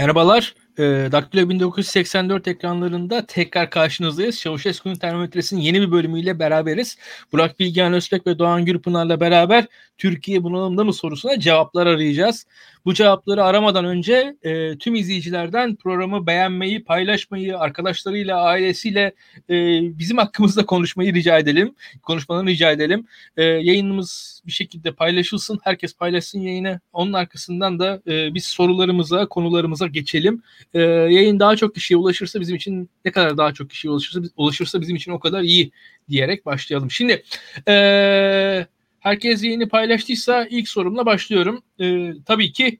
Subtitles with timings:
[0.00, 0.54] Merhabalar.
[0.78, 0.82] E,
[1.12, 4.40] Daktilo 1984 ekranlarında tekrar karşınızdayız.
[4.40, 6.96] Çavuşesku'nun termometresinin yeni bir bölümüyle beraberiz.
[7.32, 9.66] Burak Bilgehan Özbek ve Doğan Gürpınar'la beraber
[9.98, 12.46] Türkiye bunalımda mı sorusuna cevaplar arayacağız.
[12.84, 19.12] Bu cevapları aramadan önce e, tüm izleyicilerden programı beğenmeyi, paylaşmayı, arkadaşlarıyla, ailesiyle
[19.50, 19.54] e,
[19.98, 21.74] bizim hakkımızda konuşmayı rica edelim.
[22.02, 23.06] Konuşmalarını rica edelim.
[23.36, 25.58] E, yayınımız bir şekilde paylaşılsın.
[25.64, 26.80] Herkes paylaşsın yayını.
[26.92, 30.42] Onun arkasından da e, biz sorularımıza, konularımıza geçelim.
[30.74, 34.80] E, yayın daha çok kişiye ulaşırsa bizim için ne kadar daha çok kişiye ulaşırsa, ulaşırsa
[34.80, 35.70] bizim için o kadar iyi
[36.08, 36.90] diyerek başlayalım.
[36.90, 37.22] Şimdi
[37.68, 38.66] eee
[39.00, 41.62] Herkes yayını paylaştıysa ilk sorumla başlıyorum.
[41.80, 42.78] Ee, tabii ki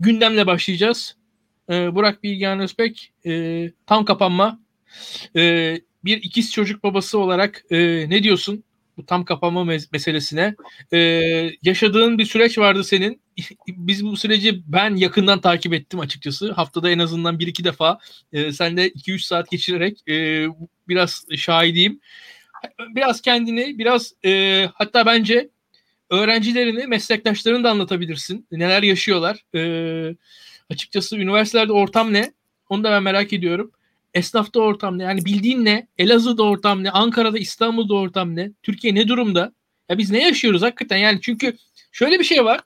[0.00, 1.16] gündemle başlayacağız.
[1.70, 4.60] Ee, Burak Bilgehan Özbek e, tam kapanma.
[5.36, 7.76] Ee, bir ikiz çocuk babası olarak e,
[8.10, 8.64] ne diyorsun
[8.96, 10.54] bu tam kapanma mes- meselesine?
[10.92, 13.20] Ee, yaşadığın bir süreç vardı senin.
[13.68, 16.52] Biz bu süreci ben yakından takip ettim açıkçası.
[16.52, 17.98] Haftada en azından bir iki defa
[18.32, 20.46] e, sen de 2-3 saat geçirerek e,
[20.88, 22.00] biraz şahidiyim
[22.94, 25.50] biraz kendini biraz e, hatta bence
[26.10, 28.46] öğrencilerini, meslektaşlarını da anlatabilirsin.
[28.52, 29.44] Neler yaşıyorlar.
[29.54, 30.14] Ee,
[30.70, 32.32] açıkçası üniversitelerde ortam ne?
[32.68, 33.72] Onu da ben merak ediyorum.
[34.14, 35.02] Esnafta ortam ne?
[35.02, 35.86] Yani bildiğin ne?
[35.98, 36.90] Elazığ'da ortam ne?
[36.90, 38.50] Ankara'da, İstanbul'da ortam ne?
[38.62, 39.52] Türkiye ne durumda?
[39.88, 40.96] Ya biz ne yaşıyoruz hakikaten?
[40.96, 41.56] Yani çünkü
[41.92, 42.60] şöyle bir şey var.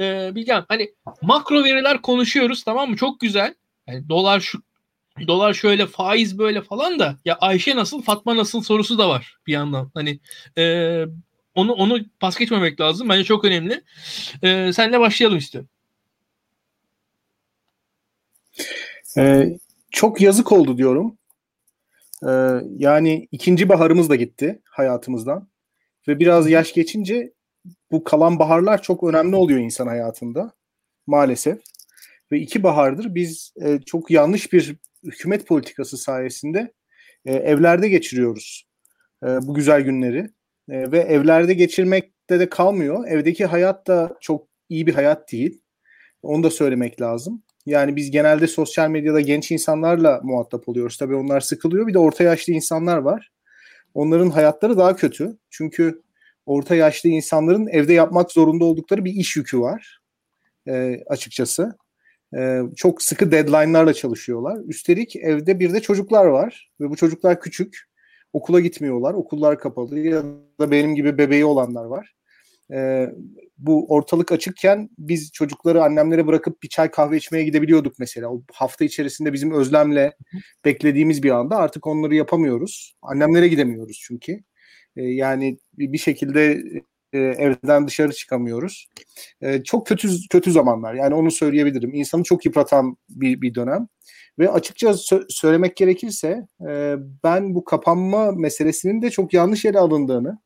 [0.00, 0.90] Ee, Bilgen hani
[1.22, 2.96] makro veriler konuşuyoruz tamam mı?
[2.96, 3.54] Çok güzel.
[3.86, 4.62] Yani dolar şu
[5.26, 9.52] dolar şöyle faiz böyle falan da ya Ayşe nasıl Fatma nasıl sorusu da var bir
[9.52, 9.90] yandan.
[9.94, 10.20] Hani
[10.58, 11.04] e,
[11.54, 13.08] onu onu pas geçmemek lazım.
[13.08, 13.82] Bence çok önemli.
[14.42, 15.68] Ee, senle başlayalım istiyorum.
[19.18, 19.58] Ee,
[19.90, 21.18] çok yazık oldu diyorum.
[22.26, 25.48] Ee, yani ikinci baharımız da gitti hayatımızdan.
[26.08, 27.32] Ve biraz yaş geçince
[27.90, 30.52] bu kalan baharlar çok önemli oluyor insan hayatında.
[31.06, 31.58] Maalesef.
[32.32, 36.72] Ve iki bahardır biz e, çok yanlış bir hükümet politikası sayesinde
[37.24, 38.66] e, evlerde geçiriyoruz
[39.22, 40.30] e, bu güzel günleri.
[40.68, 43.08] E, ve evlerde geçirmekte de kalmıyor.
[43.08, 45.60] Evdeki hayat da çok iyi bir hayat değil.
[46.22, 47.42] Onu da söylemek lazım.
[47.66, 50.96] Yani biz genelde sosyal medyada genç insanlarla muhatap oluyoruz.
[50.96, 51.86] Tabii onlar sıkılıyor.
[51.86, 53.32] Bir de orta yaşlı insanlar var.
[53.94, 55.38] Onların hayatları daha kötü.
[55.50, 56.02] Çünkü
[56.46, 60.00] orta yaşlı insanların evde yapmak zorunda oldukları bir iş yükü var.
[60.68, 61.76] E, açıkçası.
[62.36, 64.58] E, çok sıkı deadline'larla çalışıyorlar.
[64.66, 66.70] Üstelik evde bir de çocuklar var.
[66.80, 67.93] Ve bu çocuklar küçük
[68.34, 69.14] okula gitmiyorlar.
[69.14, 70.22] Okullar kapalı ya
[70.60, 72.14] da benim gibi bebeği olanlar var.
[72.72, 73.06] Ee,
[73.58, 78.28] bu ortalık açıkken biz çocukları annemlere bırakıp bir çay kahve içmeye gidebiliyorduk mesela.
[78.32, 80.16] O hafta içerisinde bizim özlemle
[80.64, 82.94] beklediğimiz bir anda artık onları yapamıyoruz.
[83.02, 84.32] Annemlere gidemiyoruz çünkü.
[84.96, 86.62] Ee, yani bir şekilde
[87.12, 88.88] e, evden dışarı çıkamıyoruz.
[89.40, 90.94] E, çok kötü kötü zamanlar.
[90.94, 91.94] Yani onu söyleyebilirim.
[91.94, 93.88] İnsanı çok yıpratan bir, bir dönem.
[94.38, 100.38] Ve açıkça sö- söylemek gerekirse e, ben bu kapanma meselesinin de çok yanlış yere alındığını,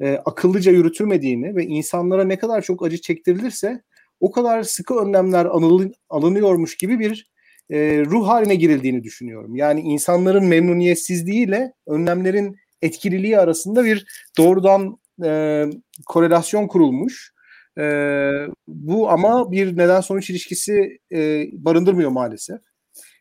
[0.00, 3.82] e, akıllıca yürütülmediğini ve insanlara ne kadar çok acı çektirilirse
[4.20, 7.30] o kadar sıkı önlemler anıl- alınıyormuş gibi bir
[7.70, 9.56] e, ruh haline girildiğini düşünüyorum.
[9.56, 14.06] Yani insanların memnuniyetsizliğiyle önlemlerin etkililiği arasında bir
[14.38, 15.64] doğrudan e,
[16.06, 17.32] korelasyon kurulmuş.
[17.78, 17.84] E,
[18.68, 22.73] bu ama bir neden sonuç ilişkisi e, barındırmıyor maalesef.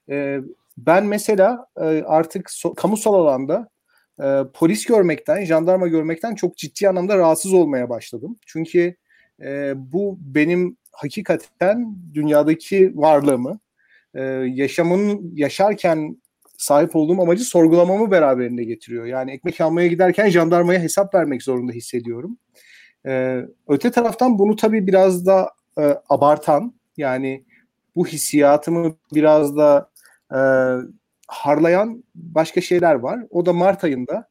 [0.10, 0.40] E,
[0.78, 3.70] ben mesela e, artık so, kamusal alanda
[4.24, 8.36] e, polis görmekten, jandarma görmekten çok ciddi anlamda rahatsız olmaya başladım.
[8.46, 8.96] Çünkü
[9.42, 13.60] e, bu benim hakikaten dünyadaki varlığımı,
[14.16, 14.22] e,
[14.54, 16.18] yaşamın yaşarken
[16.58, 19.06] sahip olduğum amacı sorgulamamı beraberinde getiriyor.
[19.06, 22.38] Yani ekmek almaya giderken jandarmaya hesap vermek zorunda hissediyorum.
[23.06, 27.44] Ee, öte taraftan bunu tabii biraz da e, abartan yani
[27.96, 29.90] bu hissiyatımı biraz da
[30.34, 30.40] e,
[31.28, 33.20] harlayan başka şeyler var.
[33.30, 34.28] O da Mart ayında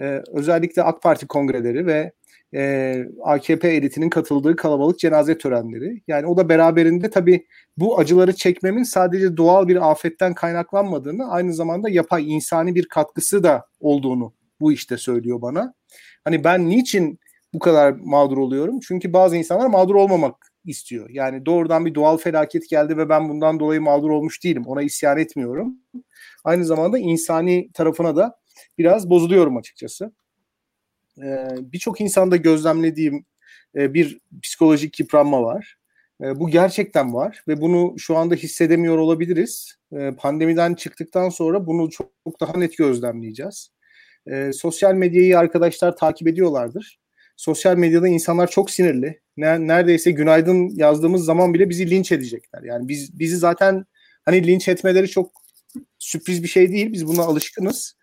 [0.00, 2.12] e, özellikle AK Parti kongreleri ve
[2.54, 6.02] e, AKP elitinin katıldığı kalabalık cenaze törenleri.
[6.08, 11.88] Yani o da beraberinde tabii bu acıları çekmemin sadece doğal bir afetten kaynaklanmadığını aynı zamanda
[11.88, 15.74] yapay insani bir katkısı da olduğunu bu işte söylüyor bana.
[16.24, 17.18] Hani ben niçin
[17.54, 18.80] bu kadar mağdur oluyorum?
[18.88, 20.34] Çünkü bazı insanlar mağdur olmamak
[20.66, 21.10] istiyor.
[21.10, 24.62] Yani doğrudan bir doğal felaket geldi ve ben bundan dolayı mağdur olmuş değilim.
[24.66, 25.74] Ona isyan etmiyorum.
[26.44, 28.38] Aynı zamanda insani tarafına da
[28.78, 30.12] biraz bozuluyorum açıkçası.
[31.22, 33.24] Ee, Birçok insanda gözlemlediğim
[33.74, 35.76] e, bir psikolojik yıpranma var.
[36.22, 39.74] E, bu gerçekten var ve bunu şu anda hissedemiyor olabiliriz.
[39.92, 43.70] E, pandemiden çıktıktan sonra bunu çok, çok daha net gözlemleyeceğiz.
[44.26, 46.98] E, sosyal medyayı arkadaşlar takip ediyorlardır
[47.36, 49.20] sosyal medyada insanlar çok sinirli.
[49.36, 52.62] Neredeyse günaydın yazdığımız zaman bile bizi linç edecekler.
[52.62, 53.86] Yani biz bizi zaten
[54.26, 55.30] Hani linç etmeleri çok
[55.98, 56.92] sürpriz bir şey değil.
[56.92, 57.96] Biz buna alışkınız.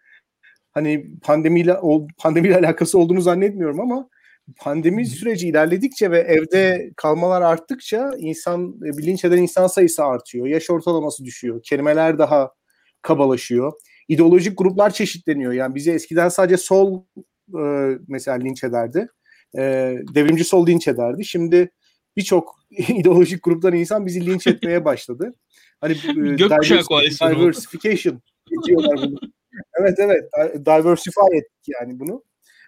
[0.72, 1.78] Hani pandemiyle
[2.18, 4.10] pandemiyle alakası olduğunu zannetmiyorum ama
[4.58, 10.48] pandemi süreci ilerledikçe ve evde kalmalar arttıkça insan linç eden insan sayısı artıyor.
[10.48, 11.62] Yaş ortalaması düşüyor.
[11.64, 12.52] Kelimeler daha
[13.02, 13.74] kabalaşıyor.
[14.08, 15.54] İdeolojik gruplar çeşitleniyor.
[15.54, 17.04] Yani bizi eskiden sadece sol
[17.60, 17.62] e,
[18.08, 19.08] mesela linç ederdi.
[19.58, 19.62] E,
[20.16, 21.26] devrimci sol linç ederdi.
[21.26, 21.72] Şimdi
[22.18, 25.34] birçok ideolojik gruptan insan bizi linç etmeye başladı.
[25.82, 27.36] Hani e, Gökkuşağı koalisyonu.
[27.36, 28.22] Diversification
[28.68, 29.20] diyorlar bunu.
[29.80, 30.24] evet evet.
[30.66, 32.24] Diversify ettik yani bunu.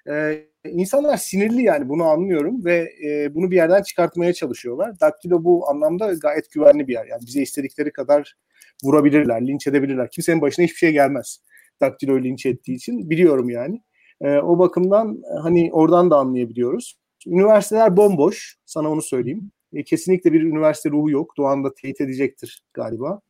[0.10, 5.00] Ee, insanlar sinirli yani bunu anlıyorum ve e, bunu bir yerden çıkartmaya çalışıyorlar.
[5.00, 7.06] Daktilo bu anlamda gayet güvenli bir yer.
[7.06, 8.36] Yani bize istedikleri kadar
[8.84, 10.10] vurabilirler, linç edebilirler.
[10.12, 11.40] Kimsenin başına hiçbir şey gelmez.
[11.82, 13.82] Daktilo linç ettiği için biliyorum yani.
[14.22, 16.98] E, o bakımdan hani oradan da anlayabiliyoruz.
[17.28, 18.56] Üniversiteler bomboş.
[18.66, 19.52] Sana onu söyleyeyim.
[19.74, 21.38] E, kesinlikle bir üniversite ruhu yok.
[21.38, 23.22] Doğan da teyit edecektir galiba.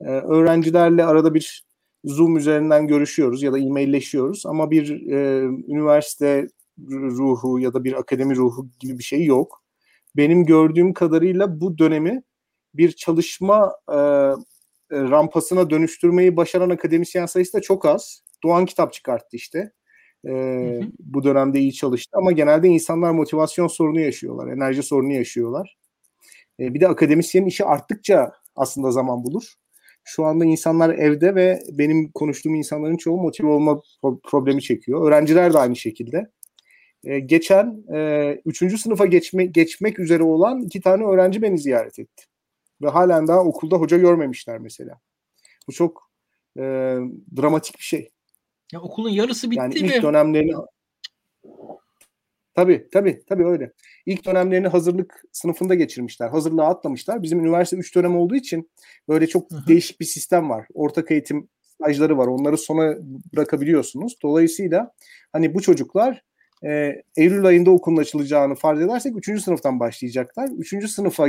[0.00, 1.64] E, öğrencilerle arada bir
[2.04, 6.48] Zoom üzerinden görüşüyoruz ya da e-mailleşiyoruz ama bir e, üniversite
[6.90, 9.62] ruhu ya da bir akademi ruhu gibi bir şey yok.
[10.16, 12.22] Benim gördüğüm kadarıyla bu dönemi
[12.74, 13.96] bir çalışma e,
[14.90, 18.22] rampasına dönüştürmeyi başaran akademisyen sayısı da çok az.
[18.42, 19.72] Doğan kitap çıkarttı işte.
[20.28, 20.80] E.
[20.98, 25.76] Bu dönemde iyi çalıştı ama genelde insanlar motivasyon sorunu yaşıyorlar, enerji sorunu yaşıyorlar.
[26.60, 29.54] E, bir de akademisyenin işi arttıkça aslında zaman bulur.
[30.04, 33.82] Şu anda insanlar evde ve benim konuştuğum insanların çoğu motive olma
[34.24, 35.06] problemi çekiyor.
[35.08, 36.30] Öğrenciler de aynı şekilde.
[37.04, 42.24] Ee, geçen e, üçüncü sınıfa geçme, geçmek üzere olan iki tane öğrenci beni ziyaret etti.
[42.82, 45.00] Ve halen daha okulda hoca görmemişler mesela.
[45.68, 46.10] Bu çok
[46.58, 46.62] e,
[47.36, 48.10] dramatik bir şey.
[48.72, 49.78] Ya okulun yarısı bitti yani mi?
[49.80, 50.52] ilk dönemlerini
[52.54, 53.72] Tabii tabii tabii öyle.
[54.06, 56.28] İlk dönemlerini hazırlık sınıfında geçirmişler.
[56.28, 57.22] Hazırlığa atlamışlar.
[57.22, 58.70] Bizim üniversite 3 dönem olduğu için
[59.08, 59.66] böyle çok Hı-hı.
[59.66, 60.66] değişik bir sistem var.
[60.74, 62.26] Ortak eğitim stajları var.
[62.26, 62.94] Onları sona
[63.32, 64.16] bırakabiliyorsunuz.
[64.22, 64.92] Dolayısıyla
[65.32, 66.22] hani bu çocuklar
[66.64, 69.42] e, Eylül ayında okulun açılacağını farz edersek 3.
[69.42, 70.48] sınıftan başlayacaklar.
[70.58, 70.90] 3.
[70.90, 71.28] sınıfa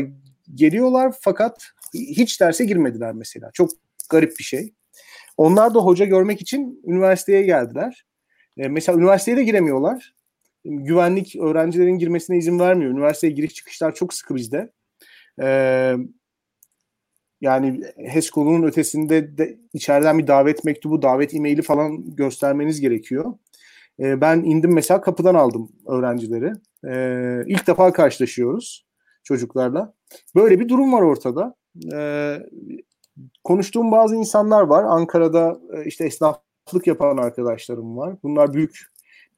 [0.55, 3.49] geliyorlar fakat hiç derse girmediler mesela.
[3.53, 3.69] Çok
[4.09, 4.73] garip bir şey.
[5.37, 8.05] Onlar da hoca görmek için üniversiteye geldiler.
[8.57, 10.15] E, mesela üniversiteye de giremiyorlar
[10.65, 12.91] güvenlik öğrencilerin girmesine izin vermiyor.
[12.91, 14.71] Üniversiteye giriş çıkışlar çok sıkı bizde.
[15.41, 15.95] Ee,
[17.41, 23.33] yani HES ötesinde de içeriden bir davet mektubu, davet e-maili falan göstermeniz gerekiyor.
[23.99, 26.51] Ee, ben indim mesela kapıdan aldım öğrencileri.
[26.87, 28.85] Ee, ilk defa karşılaşıyoruz
[29.23, 29.93] çocuklarla.
[30.35, 31.55] Böyle bir durum var ortada.
[31.93, 32.37] Ee,
[33.43, 34.83] konuştuğum bazı insanlar var.
[34.83, 38.15] Ankara'da e, işte esnaflık yapan arkadaşlarım var.
[38.23, 38.79] Bunlar büyük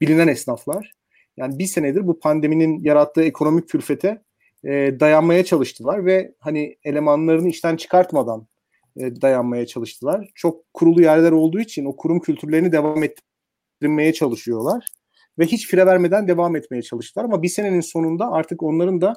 [0.00, 0.92] bilinen esnaflar.
[1.36, 4.22] Yani bir senedir bu pandeminin yarattığı ekonomik külfete
[4.64, 8.46] e, dayanmaya çalıştılar ve hani elemanlarını işten çıkartmadan
[8.96, 10.30] e, dayanmaya çalıştılar.
[10.34, 14.86] Çok kurulu yerler olduğu için o kurum kültürlerini devam ettirmeye çalışıyorlar
[15.38, 19.14] ve hiç fire vermeden devam etmeye çalıştılar ama bir senenin sonunda artık onların da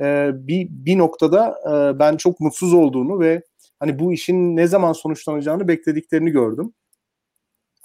[0.00, 3.42] e, bir bir noktada e, ben çok mutsuz olduğunu ve
[3.84, 6.72] hani bu işin ne zaman sonuçlanacağını beklediklerini gördüm.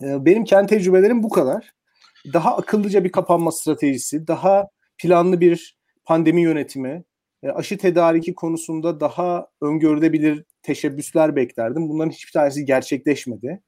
[0.04, 1.74] E, benim kendi tecrübelerim bu kadar
[2.34, 7.04] daha akıllıca bir kapanma stratejisi, daha planlı bir pandemi yönetimi,
[7.44, 11.90] e, aşı tedariki konusunda daha öngörülebilir teşebbüsler beklerdim.
[11.90, 13.62] Bunların hiçbir tanesi gerçekleşmedi.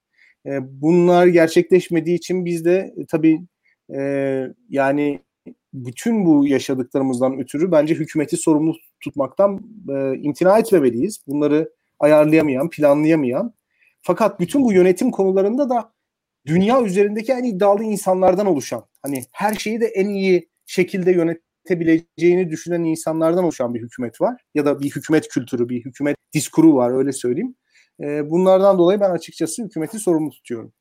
[0.46, 3.42] E, bunlar gerçekleşmediği için biz de e, tabii
[4.70, 5.20] yani
[5.74, 9.60] bütün bu yaşadıklarımızdan ötürü bence hükümeti sorumlu tutmaktan
[10.22, 11.24] imtina etmemeliyiz.
[11.28, 11.70] Bunları
[12.02, 13.54] ayarlayamayan, planlayamayan
[14.02, 15.94] fakat bütün bu yönetim konularında da
[16.46, 22.84] dünya üzerindeki en iddialı insanlardan oluşan hani her şeyi de en iyi şekilde yönetebileceğini düşünen
[22.84, 24.42] insanlardan oluşan bir hükümet var.
[24.54, 27.56] Ya da bir hükümet kültürü, bir hükümet diskuru var öyle söyleyeyim.
[28.04, 30.74] E, bunlardan dolayı ben açıkçası hükümeti sorumlu tutuyorum.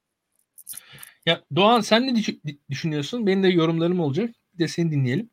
[1.27, 2.23] Ya Doğan sen ne
[2.71, 3.27] düşünüyorsun?
[3.27, 4.31] Benim de yorumlarım olacak.
[4.55, 5.31] Bir de seni dinleyelim.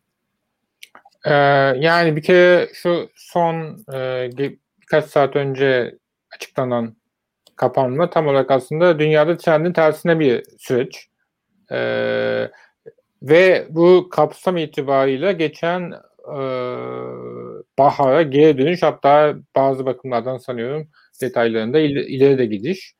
[1.25, 1.33] Ee,
[1.79, 4.29] yani bir kere şu son e,
[4.87, 5.97] birkaç saat önce
[6.35, 6.95] açıklanan
[7.55, 11.07] kapanma tam olarak aslında dünyada trendin tersine bir süreç.
[11.71, 12.51] Ee,
[13.21, 15.93] ve bu kapsam itibariyle geçen
[16.35, 16.39] e,
[17.79, 20.87] bahara geri dönüş hatta bazı bakımlardan sanıyorum
[21.21, 22.93] detaylarında il, ileri de gidiş.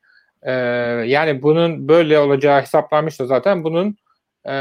[0.44, 0.52] Ee,
[1.08, 3.64] yani bunun böyle olacağı hesaplanmıştı zaten.
[3.64, 3.98] Bunun
[4.46, 4.52] e,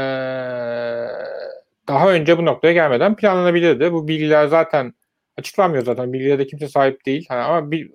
[1.87, 3.93] daha önce bu noktaya gelmeden planlanabilirdi.
[3.93, 4.93] Bu bilgiler zaten
[5.37, 6.13] açıklanmıyor zaten.
[6.13, 7.25] Bilgilere de kimse sahip değil.
[7.29, 7.91] Hani ama bir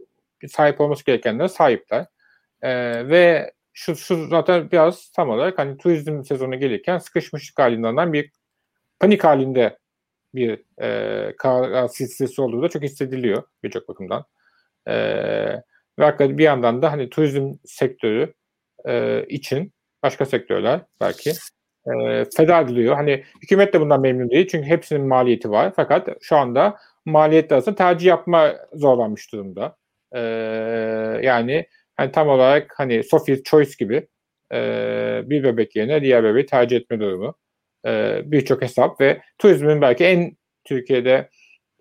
[0.49, 2.07] sahip olması gerekenlere sahipler.
[2.63, 8.31] Ee, ve şu, şu zaten biraz tam olarak hani turizm sezonu gelirken sıkışmışlık halinden bir
[9.01, 9.79] panik halinde
[10.35, 14.25] bir e, kar silsilesi olduğu da çok hissediliyor birçok bakımdan.
[14.87, 14.95] E,
[15.99, 18.35] Ve hakikaten bir yandan da hani turizm sektörü
[18.87, 19.73] e, için
[20.03, 21.31] başka sektörler belki
[21.87, 22.95] e, feda ediliyor.
[22.95, 25.73] Hani hükümet de bundan memnun değil çünkü hepsinin maliyeti var.
[25.77, 29.77] Fakat şu anda maliyetler arasında tercih yapma zorlanmış durumda.
[30.13, 30.21] E,
[31.23, 31.67] yani
[31.97, 34.09] hani tam olarak hani Sophie's Choice gibi
[34.53, 34.59] e,
[35.25, 37.35] bir bebek yerine diğer bebeği tercih etme durumu.
[37.87, 41.29] E, Birçok hesap ve turizmin belki en Türkiye'de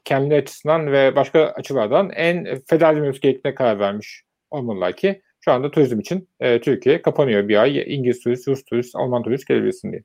[0.06, 5.72] kendi açısından ve başka açılardan en feda edilmemiz gerektiğine karar vermiş olmalılar ki şu anda
[5.72, 7.96] turizm için e, Türkiye kapanıyor bir ay.
[7.96, 10.04] İngiliz turist, Rus turist, Alman turist gelebilsin diye.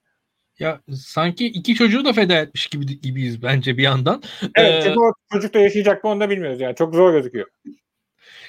[0.58, 4.22] Ya sanki iki çocuğu da feda etmiş gibi gibiyiz bence bir yandan.
[4.54, 6.76] Evet, ee, o çocuk da yaşayacak mı onu da bilmiyoruz yani.
[6.76, 7.46] Çok zor gözüküyor.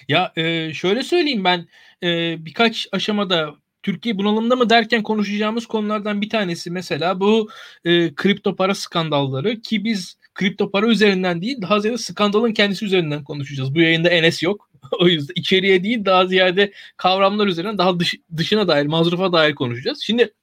[0.07, 1.67] Ya e, şöyle söyleyeyim ben
[2.03, 7.49] e, birkaç aşamada Türkiye bunalımda mı derken konuşacağımız konulardan bir tanesi mesela bu
[7.85, 13.23] e, kripto para skandalları ki biz kripto para üzerinden değil daha ziyade skandalın kendisi üzerinden
[13.23, 13.75] konuşacağız.
[13.75, 14.69] Bu yayında Enes yok.
[14.99, 20.01] o yüzden içeriye değil daha ziyade kavramlar üzerinden daha dış, dışına dair, mazrufa dair konuşacağız.
[20.01, 20.33] Şimdi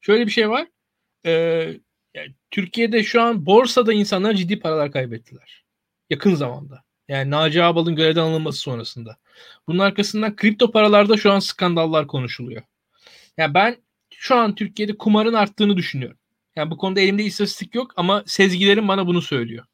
[0.00, 0.66] şöyle bir şey var.
[2.14, 5.64] Yani Türkiye'de şu an borsada insanlar ciddi paralar kaybettiler.
[6.10, 6.82] Yakın zamanda.
[7.08, 9.16] Yani Naci Ağbal'ın görevden alınması sonrasında.
[9.68, 12.62] Bunun arkasından kripto paralarda şu an skandallar konuşuluyor.
[13.36, 13.76] Yani ben
[14.10, 16.18] şu an Türkiye'de kumarın arttığını düşünüyorum.
[16.56, 19.64] Yani bu konuda elimde istatistik yok ama sezgilerim bana bunu söylüyor.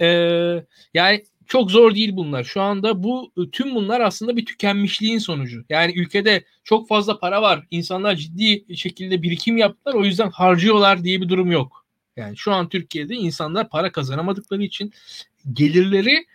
[0.00, 2.44] Ee, yani çok zor değil bunlar.
[2.44, 5.64] Şu anda bu tüm bunlar aslında bir tükenmişliğin sonucu.
[5.68, 7.66] Yani ülkede çok fazla para var.
[7.70, 9.94] İnsanlar ciddi şekilde birikim yaptılar.
[9.94, 11.84] O yüzden harcıyorlar diye bir durum yok.
[12.16, 14.92] Yani şu an Türkiye'de insanlar para kazanamadıkları için
[15.52, 16.26] gelirleri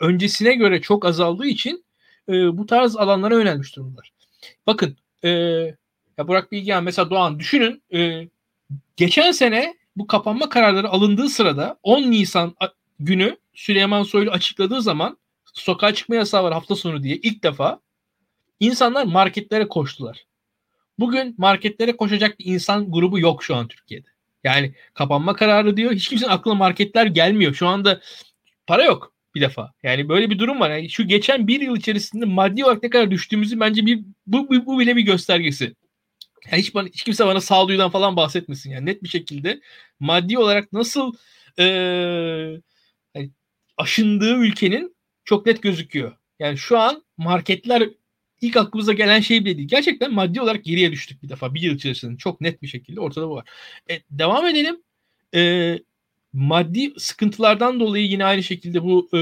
[0.00, 1.84] öncesine göre çok azaldığı için
[2.28, 4.12] e, bu tarz alanlara yönelmiş durumlar.
[4.66, 5.30] Bakın e,
[6.18, 8.28] ya Burak Bilgehan mesela Doğan düşünün e,
[8.96, 12.54] geçen sene bu kapanma kararları alındığı sırada 10 Nisan
[13.00, 15.18] günü Süleyman Soylu açıkladığı zaman
[15.54, 17.80] sokağa çıkma yasağı var hafta sonu diye ilk defa
[18.60, 20.26] insanlar marketlere koştular.
[20.98, 24.08] Bugün marketlere koşacak bir insan grubu yok şu an Türkiye'de.
[24.44, 25.92] Yani kapanma kararı diyor.
[25.92, 27.54] Hiç kimsenin aklına marketler gelmiyor.
[27.54, 28.00] Şu anda
[28.66, 29.72] para yok bir defa.
[29.82, 30.70] Yani böyle bir durum var.
[30.70, 34.66] Yani şu geçen bir yıl içerisinde maddi olarak ne kadar düştüğümüzü bence bir bu, bu,
[34.66, 35.74] bu bile bir göstergesi.
[36.50, 38.70] Yani hiç, bana, hiç kimse bana sağduyudan falan bahsetmesin.
[38.70, 39.60] Yani net bir şekilde
[40.00, 41.12] maddi olarak nasıl
[41.58, 42.60] ee,
[43.76, 46.16] aşındığı ülkenin çok net gözüküyor.
[46.38, 47.88] Yani şu an marketler
[48.40, 49.68] ilk aklımıza gelen şey bile değil.
[49.68, 51.54] Gerçekten maddi olarak geriye düştük bir defa.
[51.54, 53.48] Bir yıl içerisinde çok net bir şekilde ortada bu var.
[53.90, 54.82] E, devam edelim.
[55.34, 55.78] E,
[56.32, 59.20] maddi sıkıntılardan dolayı yine aynı şekilde bu e,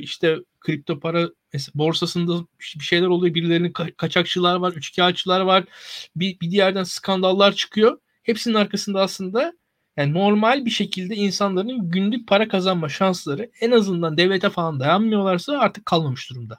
[0.00, 1.30] işte kripto para
[1.74, 3.34] borsasında bir şeyler oluyor.
[3.34, 5.64] Birilerinin ka- kaçakçılar var, üçkağıtçılar var.
[6.16, 7.98] Bir, bir diğerden skandallar çıkıyor.
[8.22, 9.52] Hepsinin arkasında aslında
[9.96, 15.86] yani normal bir şekilde insanların günlük para kazanma şansları en azından devlete falan dayanmıyorlarsa artık
[15.86, 16.58] kalmamış durumda.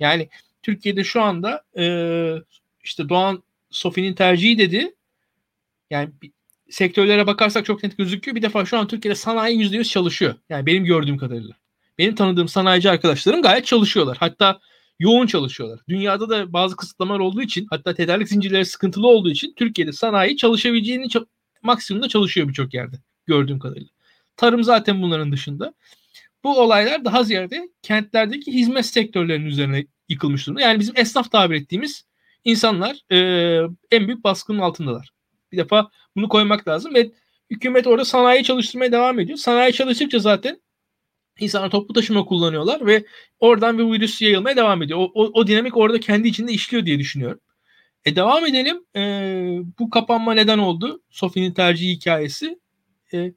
[0.00, 0.28] Yani
[0.62, 1.84] Türkiye'de şu anda e,
[2.84, 4.94] işte Doğan Sofi'nin tercihi dedi.
[5.90, 6.10] Yani
[6.70, 8.34] sektörlere bakarsak çok net gözüküyor.
[8.36, 10.34] Bir defa şu an Türkiye'de sanayi %100 çalışıyor.
[10.48, 11.54] Yani benim gördüğüm kadarıyla.
[11.98, 14.16] Benim tanıdığım sanayici arkadaşlarım gayet çalışıyorlar.
[14.20, 14.60] Hatta
[14.98, 15.80] yoğun çalışıyorlar.
[15.88, 21.08] Dünyada da bazı kısıtlamalar olduğu için hatta tedarik zincirleri sıkıntılı olduğu için Türkiye'de sanayi çalışabileceğini
[21.66, 22.96] maksimumda çalışıyor birçok yerde
[23.26, 23.88] gördüğüm kadarıyla.
[24.36, 25.74] Tarım zaten bunların dışında.
[26.44, 30.60] Bu olaylar daha ziyade kentlerdeki hizmet sektörlerinin üzerine yıkılmış durumda.
[30.60, 32.06] Yani bizim esnaf tabir ettiğimiz
[32.44, 33.18] insanlar e,
[33.90, 35.10] en büyük baskının altındalar.
[35.52, 37.10] Bir defa bunu koymak lazım ve
[37.50, 39.38] hükümet orada sanayi çalıştırmaya devam ediyor.
[39.38, 40.60] Sanayi çalıştıkça zaten
[41.40, 43.04] insanlar toplu taşıma kullanıyorlar ve
[43.40, 44.98] oradan bir virüs yayılmaya devam ediyor.
[44.98, 47.40] O, o, o dinamik orada kendi içinde işliyor diye düşünüyorum.
[48.06, 48.84] E devam edelim.
[48.96, 49.00] E,
[49.78, 51.02] bu kapanma neden oldu?
[51.10, 52.58] Sofi'nin tercihi hikayesi.
[53.14, 53.32] E,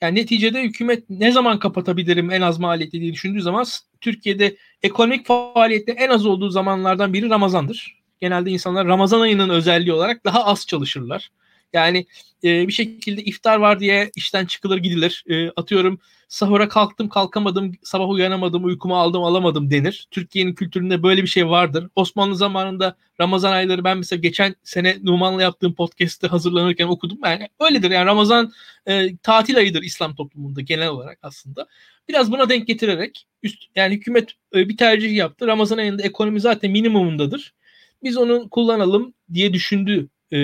[0.00, 3.66] yani neticede hükümet ne zaman kapatabilirim en az maliyeti diye düşündüğü zaman
[4.00, 8.02] Türkiye'de ekonomik faaliyette en az olduğu zamanlardan biri Ramazan'dır.
[8.20, 11.30] Genelde insanlar Ramazan ayının özelliği olarak daha az çalışırlar.
[11.72, 12.06] Yani
[12.44, 15.24] e, bir şekilde iftar var diye işten çıkılır gidilir.
[15.28, 20.06] E, atıyorum sahura kalktım kalkamadım, sabah uyanamadım, uykumu aldım alamadım denir.
[20.10, 21.88] Türkiye'nin kültüründe böyle bir şey vardır.
[21.96, 27.18] Osmanlı zamanında Ramazan ayları ben mesela geçen sene Numan'la yaptığım podcast'te hazırlanırken okudum.
[27.24, 28.52] Yani öyledir yani Ramazan
[28.86, 31.66] e, tatil ayıdır İslam toplumunda genel olarak aslında.
[32.08, 35.46] Biraz buna denk getirerek üst, yani hükümet e, bir tercih yaptı.
[35.46, 37.54] Ramazan ayında ekonomi zaten minimumundadır.
[38.02, 40.38] Biz onu kullanalım diye düşündü e,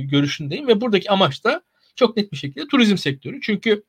[0.00, 1.62] görüşündeyim ve buradaki amaç da
[1.96, 3.40] çok net bir şekilde turizm sektörü.
[3.40, 3.82] Çünkü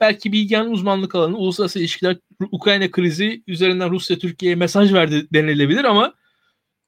[0.00, 2.16] belki bilgihanın uzmanlık alanı uluslararası ilişkiler
[2.50, 6.14] Ukrayna krizi üzerinden Rusya Türkiye'ye mesaj verdi denilebilir ama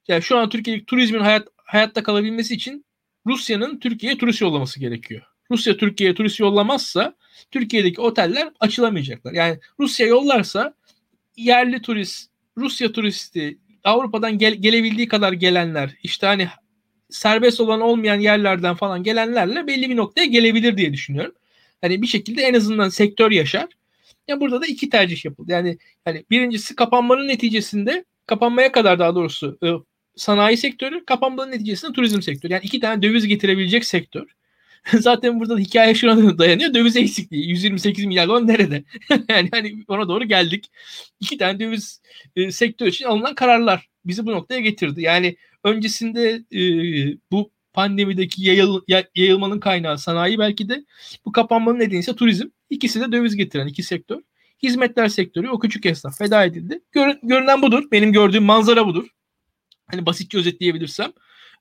[0.08, 2.84] yani şu an Türkiye'deki turizmin hayat, hayatta kalabilmesi için
[3.26, 5.22] Rusya'nın Türkiye'ye turist yollaması gerekiyor.
[5.50, 7.16] Rusya Türkiye'ye turist yollamazsa
[7.50, 9.32] Türkiye'deki oteller açılamayacaklar.
[9.32, 10.74] Yani Rusya yollarsa
[11.36, 16.48] yerli turist, Rusya turisti Avrupa'dan gel, gelebildiği kadar gelenler işte hani
[17.12, 21.34] serbest olan olmayan yerlerden falan gelenlerle belli bir noktaya gelebilir diye düşünüyorum.
[21.80, 23.68] Hani bir şekilde en azından sektör yaşar.
[24.28, 25.52] Ya burada da iki tercih yapıldı.
[25.52, 29.68] Yani hani birincisi kapanmanın neticesinde kapanmaya kadar daha doğrusu e,
[30.16, 32.52] sanayi sektörü, kapanmanın neticesinde turizm sektörü.
[32.52, 34.26] Yani iki tane döviz getirebilecek sektör.
[34.98, 36.74] Zaten burada da hikaye şuna dayanıyor.
[36.74, 37.48] Döviz eksikliği.
[37.48, 38.84] 128 milyar dolar nerede?
[39.28, 40.70] yani hani ona doğru geldik.
[41.20, 42.00] İki tane döviz
[42.36, 45.02] e, sektör için alınan kararlar bizi bu noktaya getirdi.
[45.02, 46.62] Yani öncesinde e,
[47.30, 48.80] bu pandemideki yayıl,
[49.14, 50.84] yayılmanın kaynağı sanayi belki de
[51.24, 52.46] bu kapanmanın nedeni ise turizm.
[52.70, 54.20] İkisi de döviz getiren iki sektör.
[54.62, 56.80] Hizmetler sektörü o küçük esnaf feda edildi.
[56.92, 57.84] Gör, görünen budur.
[57.92, 59.08] Benim gördüğüm manzara budur.
[59.86, 61.12] Hani basitçe özetleyebilirsem.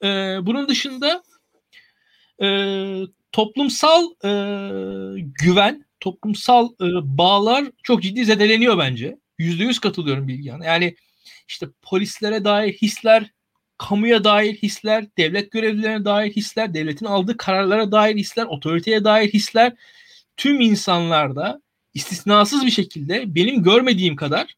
[0.04, 0.08] Ee,
[0.42, 1.24] bunun dışında
[2.42, 2.48] e,
[3.32, 4.32] toplumsal e,
[5.44, 9.18] güven, toplumsal e, bağlar çok ciddi zedeleniyor bence.
[9.38, 10.62] Yüzde yüz katılıyorum Bilgehan.
[10.62, 10.96] Yani
[11.48, 13.32] işte polislere dair hisler,
[13.82, 19.74] kamuya dair hisler, devlet görevlilerine dair hisler, devletin aldığı kararlara dair hisler, otoriteye dair hisler
[20.38, 21.62] tüm insanlarda
[21.94, 24.56] istisnasız bir şekilde benim görmediğim kadar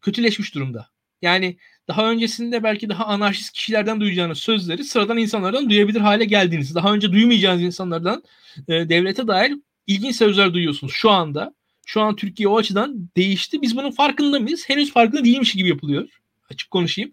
[0.00, 0.88] kötüleşmiş durumda.
[1.22, 1.56] Yani
[1.88, 7.12] daha öncesinde belki daha anarşist kişilerden duyacağınız sözleri sıradan insanlardan duyabilir hale geldiğiniz, daha önce
[7.12, 8.22] duymayacağınız insanlardan
[8.68, 9.52] e, devlete dair
[9.86, 11.54] ilginç sözler duyuyorsunuz şu anda.
[11.86, 13.62] Şu an Türkiye o açıdan değişti.
[13.62, 14.68] Biz bunun farkında mıyız?
[14.68, 16.08] Henüz farkında değilmiş gibi yapılıyor.
[16.50, 17.12] Açık konuşayım.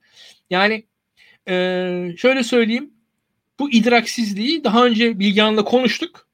[0.49, 0.85] Yani
[1.49, 2.93] e, şöyle söyleyeyim.
[3.59, 6.27] Bu idraksizliği daha önce Bilgehan'la konuştuk.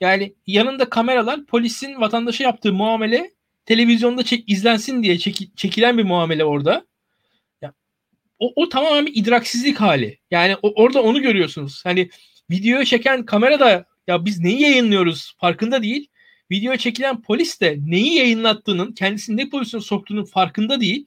[0.00, 3.30] Yani yanında kameralar polisin vatandaşa yaptığı muamele
[3.66, 6.86] televizyonda çek, izlensin diye çek, çekilen bir muamele orada.
[7.62, 7.72] Ya,
[8.38, 10.18] o, o tamamen idraksizlik hali.
[10.30, 11.84] Yani o, orada onu görüyorsunuz.
[11.84, 12.10] Hani
[12.50, 16.08] videoyu çeken kamera da ya biz neyi yayınlıyoruz farkında değil.
[16.50, 21.06] Video çekilen polis de neyi yayınlattığının, kendisini ne pozisyona soktuğunun farkında değil.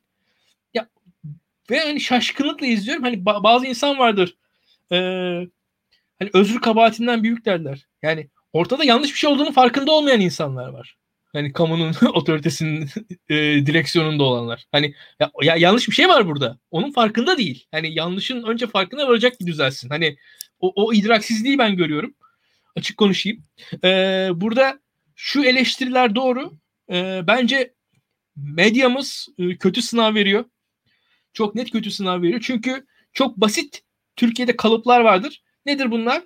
[1.71, 3.03] Ve hani şaşkınlıkla izliyorum.
[3.03, 4.35] Hani ba- bazı insan vardır.
[4.91, 4.95] Ee,
[6.19, 7.87] hani özür kabahatinden büyük derler.
[8.01, 10.97] Yani ortada yanlış bir şey olduğunu farkında olmayan insanlar var.
[11.33, 12.89] Hani kamunun otoritesinin
[13.29, 14.65] e, direksiyonunda olanlar.
[14.71, 16.59] Hani ya, ya yanlış bir şey var burada.
[16.71, 17.67] Onun farkında değil.
[17.71, 19.89] Hani yanlışın önce farkına varacak ki düzelsin.
[19.89, 20.17] Hani
[20.59, 22.13] o, o idraksizliği ben görüyorum.
[22.75, 23.43] Açık konuşayım.
[23.83, 24.79] Ee, burada
[25.15, 26.53] şu eleştiriler doğru.
[26.91, 27.73] Ee, bence
[28.35, 30.45] medyamız e, kötü sınav veriyor.
[31.33, 32.41] Çok net kötü sınav veriyor.
[32.43, 33.83] Çünkü çok basit
[34.15, 35.43] Türkiye'de kalıplar vardır.
[35.65, 36.23] Nedir bunlar?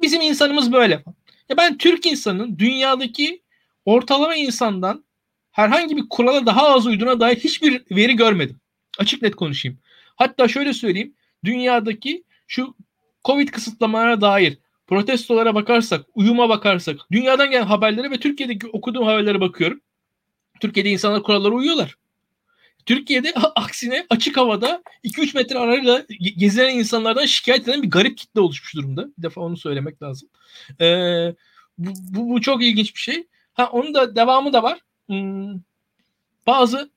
[0.00, 1.04] Bizim insanımız böyle.
[1.48, 3.42] Ya ben Türk insanının dünyadaki
[3.84, 5.04] ortalama insandan
[5.50, 8.60] herhangi bir kurala daha az uyduğuna dair hiçbir veri görmedim.
[8.98, 9.78] Açık net konuşayım.
[10.16, 11.14] Hatta şöyle söyleyeyim.
[11.44, 12.74] Dünyadaki şu
[13.24, 19.80] Covid kısıtlamalara dair protestolara bakarsak, uyuma bakarsak, dünyadan gelen haberlere ve Türkiye'deki okuduğum haberlere bakıyorum.
[20.60, 21.96] Türkiye'de insanlar kurallara uyuyorlar.
[22.86, 28.74] Türkiye'de aksine açık havada 2-3 metre arayla gezen insanlardan şikayet eden bir garip kitle oluşmuş
[28.74, 29.08] durumda.
[29.18, 30.28] Bir defa onu söylemek lazım.
[30.80, 31.34] Ee,
[31.78, 33.26] bu, bu, bu çok ilginç bir şey.
[33.54, 34.78] Ha onun da devamı da var.
[35.08, 35.60] Hmm,
[36.46, 36.90] bazı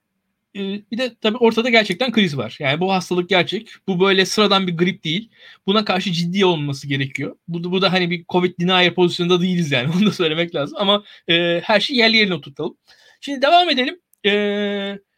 [0.56, 0.60] e,
[0.91, 2.58] bir de tabii ortada gerçekten kriz var.
[2.60, 3.69] Yani bu hastalık gerçek.
[3.88, 5.30] Bu böyle sıradan bir grip değil.
[5.67, 7.36] Buna karşı ciddi olması gerekiyor.
[7.48, 9.91] Bu, bu da hani bir Covid denier pozisyonunda değiliz yani.
[9.98, 10.78] Onu da söylemek lazım.
[10.82, 12.78] Ama e, her şeyi yerli yerine oturtalım.
[13.22, 14.00] Şimdi devam edelim.
[14.26, 15.12] E, bu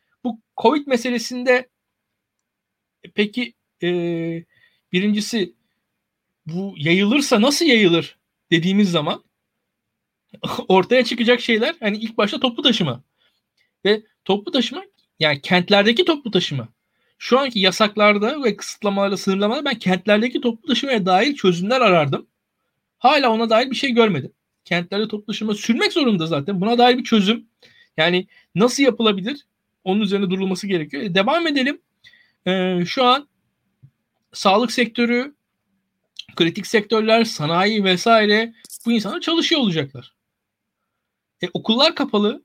[0.57, 1.69] Covid meselesinde
[3.13, 3.89] peki e,
[4.91, 5.53] birincisi
[6.45, 8.17] bu yayılırsa nasıl yayılır
[8.51, 9.23] dediğimiz zaman
[10.67, 13.03] ortaya çıkacak şeyler hani ilk başta toplu taşıma.
[13.85, 14.83] Ve toplu taşıma
[15.19, 16.67] yani kentlerdeki toplu taşıma.
[17.17, 22.27] Şu anki yasaklarda ve kısıtlamalarda, sınırlamalarda ben kentlerdeki toplu taşımaya dair çözümler arardım.
[22.97, 24.31] Hala ona dair bir şey görmedim.
[24.65, 26.61] Kentlerde toplu taşıma sürmek zorunda zaten.
[26.61, 27.45] Buna dair bir çözüm.
[27.97, 29.45] Yani nasıl yapılabilir?
[29.85, 31.03] Onun üzerine durulması gerekiyor.
[31.03, 31.81] E, devam edelim.
[32.47, 33.27] Ee, şu an
[34.33, 35.35] sağlık sektörü,
[36.35, 38.53] kritik sektörler, sanayi vesaire
[38.85, 40.13] bu insanlar çalışıyor olacaklar.
[41.43, 42.43] E, okullar kapalı.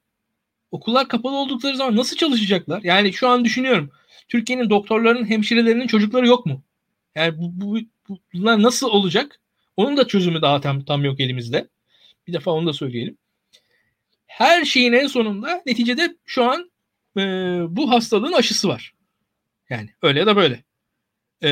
[0.70, 2.83] Okullar kapalı oldukları zaman nasıl çalışacaklar?
[2.83, 3.90] Yani şu an düşünüyorum.
[4.29, 6.62] Türkiye'nin doktorlarının, hemşirelerinin çocukları yok mu?
[7.14, 9.40] Yani bu, bu, bu bunlar nasıl olacak?
[9.76, 11.68] Onun da çözümü daha tam, tam yok elimizde.
[12.26, 13.18] Bir defa onu da söyleyelim.
[14.26, 16.69] Her şeyin en sonunda neticede şu an
[17.16, 17.20] e,
[17.68, 18.94] bu hastalığın aşısı var.
[19.70, 20.64] Yani öyle ya da böyle.
[21.42, 21.51] E,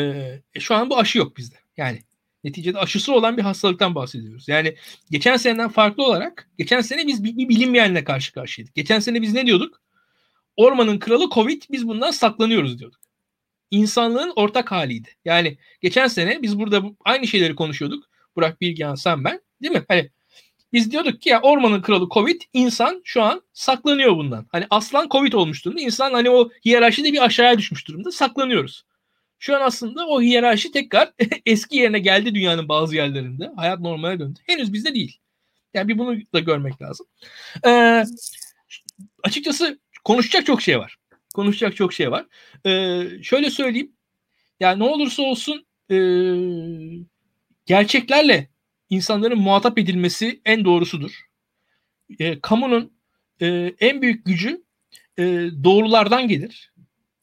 [0.55, 1.57] e şu an bu aşı yok bizde.
[1.77, 2.03] Yani
[2.45, 4.49] neticede aşısı olan bir hastalıktan bahsediyoruz.
[4.49, 4.77] Yani
[5.11, 8.75] geçen seneden farklı olarak geçen sene biz bir, bir bilinmeyenle karşı karşıyaydık.
[8.75, 9.83] Geçen sene biz ne diyorduk?
[10.57, 13.01] Ormanın kralı Covid biz bundan saklanıyoruz diyorduk.
[13.71, 15.09] İnsanlığın ortak haliydi.
[15.25, 18.05] Yani geçen sene biz burada aynı şeyleri konuşuyorduk.
[18.37, 19.85] Burak Bilgehan sen ben değil mi?
[19.89, 20.11] Hani
[20.73, 24.47] Biz diyorduk ki ya ormanın kralı Covid, insan şu an saklanıyor bundan.
[24.53, 25.81] Hani aslan Covid olmuş durumda.
[25.81, 28.13] İnsan hani o hiyerarşide bir aşağıya düşmüş durumda.
[28.13, 28.85] Saklanıyoruz.
[29.39, 31.13] Şu an aslında o hiyerarşi tekrar
[31.47, 33.53] eski yerine geldi dünyanın bazı yerlerinde.
[33.57, 34.41] Hayat normale döndü.
[34.47, 35.19] Henüz bizde değil.
[35.75, 37.07] Yani bir bunu da görmek lazım.
[37.67, 38.05] Ee,
[39.23, 40.97] açıkçası konuşacak çok şey var.
[41.35, 42.27] Konuşacak çok şey var.
[42.67, 43.93] Ee, şöyle söyleyeyim.
[44.61, 45.97] Yani ne olursa olsun e,
[47.67, 48.49] gerçeklerle
[48.91, 51.11] insanların muhatap edilmesi en doğrusudur.
[52.19, 52.93] E, kamunun
[53.41, 53.47] e,
[53.81, 54.65] en büyük gücü
[55.19, 55.23] e,
[55.65, 56.73] doğrulardan gelir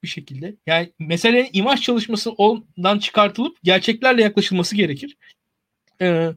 [0.03, 0.55] bir şekilde.
[0.67, 5.17] Yani meselenin imaj çalışması ondan çıkartılıp gerçeklerle yaklaşılması gerekir.
[6.01, 6.33] E,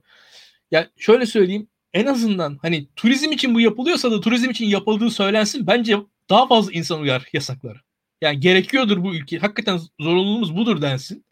[0.71, 5.67] ya şöyle söyleyeyim en azından hani turizm için bu yapılıyorsa da turizm için yapıldığı söylensin
[5.67, 5.97] bence
[6.31, 7.79] daha fazla insan uyar yasakları.
[8.21, 9.39] Yani gerekiyordur bu ülke.
[9.39, 11.25] Hakikaten zorunluluğumuz budur densin.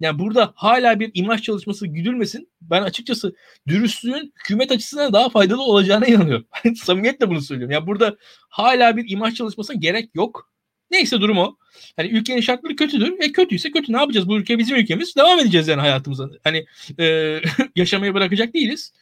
[0.00, 2.48] Yani burada hala bir imaj çalışması güdülmesin.
[2.60, 3.34] Ben açıkçası
[3.68, 6.46] dürüstlüğün hükümet açısından daha faydalı olacağına inanıyorum.
[6.76, 7.72] Samimiyetle bunu söylüyorum.
[7.72, 8.16] Yani burada
[8.48, 10.50] hala bir imaj çalışmasına gerek yok.
[10.90, 11.56] Neyse durum o.
[11.96, 13.14] Hani ülkenin şartları kötüdür.
[13.20, 14.28] E kötüyse kötü ne yapacağız?
[14.28, 15.16] Bu ülke bizim ülkemiz.
[15.16, 16.28] Devam edeceğiz yani hayatımıza.
[16.44, 16.66] Hani
[16.98, 17.38] e,
[17.76, 18.92] yaşamaya bırakacak değiliz.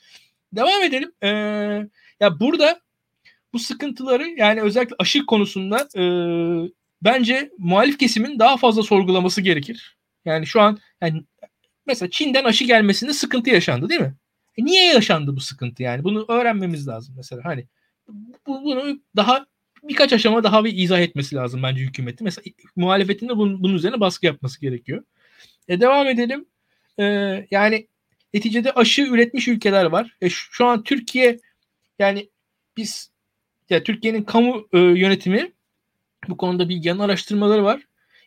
[0.52, 1.12] Devam edelim.
[1.22, 1.28] E,
[2.20, 2.80] ya burada
[3.52, 6.02] bu sıkıntıları yani özellikle aşı konusunda e,
[7.02, 9.96] bence muhalif kesimin daha fazla sorgulaması gerekir.
[10.24, 11.24] Yani şu an yani
[11.87, 14.14] mesela Çin'den aşı gelmesinde sıkıntı yaşandı değil mi?
[14.56, 16.04] E niye yaşandı bu sıkıntı yani?
[16.04, 17.44] Bunu öğrenmemiz lazım mesela.
[17.44, 17.66] Hani
[18.46, 19.46] bu, bunu daha
[19.82, 22.24] birkaç aşama daha bir izah etmesi lazım bence hükümeti.
[22.24, 22.44] Mesela
[22.76, 25.04] muhalefetin de bunun, bunun üzerine baskı yapması gerekiyor.
[25.68, 26.46] E devam edelim.
[26.98, 27.04] E,
[27.50, 27.88] yani
[28.34, 30.16] neticede aşı üretmiş ülkeler var.
[30.20, 31.38] E şu, şu an Türkiye
[31.98, 32.30] yani
[32.76, 33.10] biz
[33.70, 35.52] ya Türkiye'nin kamu e, yönetimi
[36.28, 37.82] bu konuda bilgi araştırmaları var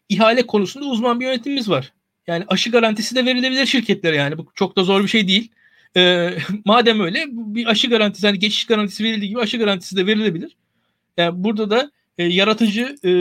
[0.10, 1.94] ihale konusunda uzman bir yönetimimiz var.
[2.28, 4.38] Yani aşı garantisi de verilebilir şirketlere yani.
[4.38, 5.52] Bu çok da zor bir şey değil.
[5.98, 10.58] Ee, madem öyle bir aşı garantisi hani geçiş garantisi verildiği gibi aşı garantisi de verilebilir.
[11.18, 13.12] Yani burada da e, yaratıcı e,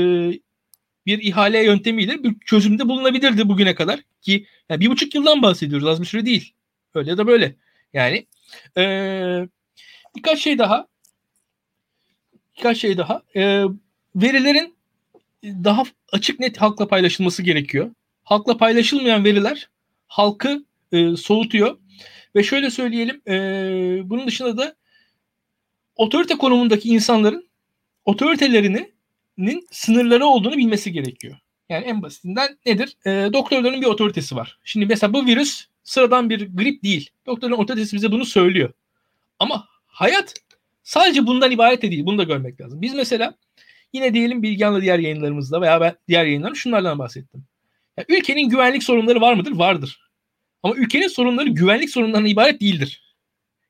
[1.07, 6.01] bir ihale yöntemiyle bir çözümde bulunabilirdi bugüne kadar ki yani bir buçuk yıldan bahsediyoruz az
[6.01, 6.53] bir süre değil.
[6.95, 7.57] Öyle ya da böyle.
[7.93, 8.27] Yani
[8.77, 8.83] e,
[10.17, 10.87] birkaç şey daha
[12.57, 13.65] birkaç şey daha e,
[14.17, 14.76] verilerin
[15.65, 15.83] daha
[16.13, 17.91] açık net halkla paylaşılması gerekiyor.
[18.25, 19.69] Halkla paylaşılmayan veriler
[20.07, 21.79] halkı e, soğutuyor.
[22.37, 24.75] Ve şöyle söyleyelim e, bunun dışında da
[25.97, 27.49] otorite konumundaki insanların
[28.05, 31.37] otoritelerinin sınırları olduğunu bilmesi gerekiyor.
[31.69, 32.97] Yani en basitinden nedir?
[33.07, 34.59] E, doktorların bir otoritesi var.
[34.65, 37.11] Şimdi mesela bu virüs sıradan bir grip değil.
[37.27, 38.73] Doktorların otoritesi bize bunu söylüyor.
[39.39, 40.35] Ama hayat
[40.83, 42.07] sadece bundan ibaret de değil.
[42.07, 42.83] Bunu da görmek lazım.
[42.83, 43.35] Biz mesela
[43.93, 47.45] Yine diyelim Bilgehan'la diğer yayınlarımızda veya ben diğer yayınlarım şunlardan bahsettim.
[47.97, 49.53] Ya, ülkenin güvenlik sorunları var mıdır?
[49.53, 50.01] Vardır.
[50.63, 53.15] Ama ülkenin sorunları güvenlik sorunlarından ibaret değildir.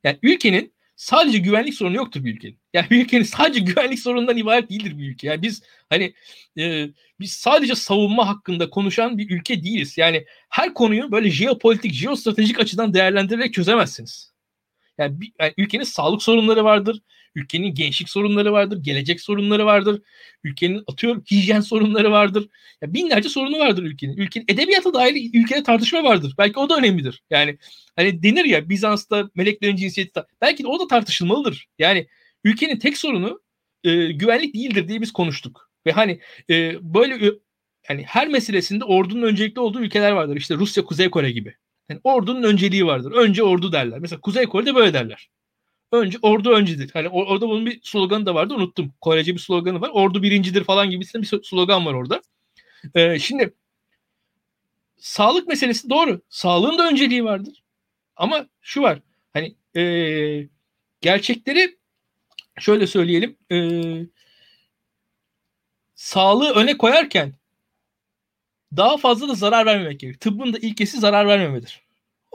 [0.05, 2.59] Yani ülkenin sadece güvenlik sorunu yoktur bir ülkenin.
[2.73, 5.27] Yani bir ülkenin sadece güvenlik sorunundan ibaret değildir bir ülke.
[5.27, 6.15] Yani biz hani
[6.59, 6.89] e,
[7.21, 9.99] biz sadece savunma hakkında konuşan bir ülke değiliz.
[9.99, 14.33] Yani her konuyu böyle jeopolitik, jeostratejik açıdan değerlendirerek çözemezsiniz.
[14.99, 17.03] Yani, bir, yani ülkenin sağlık sorunları vardır.
[17.37, 20.03] Ülkenin gençlik sorunları vardır, gelecek sorunları vardır.
[20.45, 22.49] Ülkenin atıyorum hijyen sorunları vardır.
[22.83, 24.17] Ya binlerce sorunu vardır ülkenin.
[24.17, 26.35] Ülkenin edebiyata dair ülkede tartışma vardır.
[26.39, 27.23] Belki o da önemlidir.
[27.31, 27.59] Yani
[27.97, 31.67] hani denir ya Bizans'ta meleklerin cinsiyeti belki de o da tartışılmalıdır.
[31.79, 32.07] Yani
[32.45, 33.41] ülkenin tek sorunu
[33.85, 35.71] e, güvenlik değildir diye biz konuştuk.
[35.87, 36.21] Ve hani
[36.51, 37.33] e, böyle
[37.89, 40.37] yani her meselesinde ordunun öncelikli olduğu ülkeler vardır.
[40.37, 41.55] İşte Rusya, Kuzey Kore gibi.
[41.89, 43.13] Yani ordunun önceliği vardır.
[43.13, 43.99] Önce ordu derler.
[43.99, 45.29] Mesela Kuzey Kore'de böyle derler.
[45.97, 46.91] Önce ordu öncüdür.
[46.93, 48.95] Hani or- orada bunun bir sloganı da vardı unuttum.
[49.01, 49.91] Korece bir sloganı var.
[49.93, 52.23] Ordu birincidir falan gibisinden bir slogan var orada.
[52.95, 53.55] Ee, şimdi
[54.97, 56.21] sağlık meselesi doğru.
[56.29, 57.63] Sağlığın da önceliği vardır.
[58.17, 59.01] Ama şu var.
[59.33, 60.49] Hani e,
[61.01, 61.77] gerçekleri
[62.59, 63.37] şöyle söyleyelim.
[63.53, 63.57] E,
[65.95, 67.35] sağlığı öne koyarken
[68.77, 70.21] daha fazla da zarar vermemek gerekir.
[70.21, 71.86] Tıbbın da ilkesi zarar vermemedir.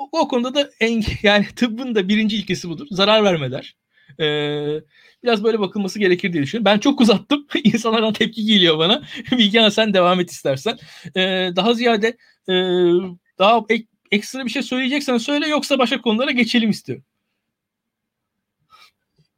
[0.02, 2.88] O, o konuda da en yani tıbbın da birinci ilkesi budur.
[2.92, 3.76] Zarar vermeler.
[4.20, 4.82] Ee,
[5.24, 6.66] biraz böyle bakılması gerekir diye düşünüyorum.
[6.66, 7.48] Ben çok uzattım.
[7.64, 9.04] İnsanlardan tepki geliyor bana.
[9.32, 10.78] Bilgehan sen devam et istersen.
[11.16, 12.18] Ee, daha ziyade
[12.50, 12.54] e,
[13.40, 17.06] daha ek, ekstra bir şey söyleyeceksen söyle yoksa başka konulara geçelim istiyorum.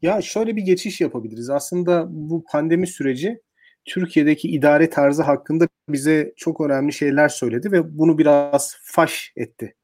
[0.02, 1.50] Ya şöyle bir geçiş yapabiliriz.
[1.50, 3.42] Aslında bu pandemi süreci
[3.86, 9.76] Türkiye'deki idare tarzı hakkında bize çok önemli şeyler söyledi ve bunu biraz faş etti.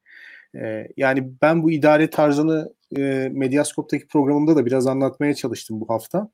[0.56, 6.32] Ee, yani ben bu idare tarzını e, Medyaskop'taki programımda da biraz anlatmaya çalıştım bu hafta.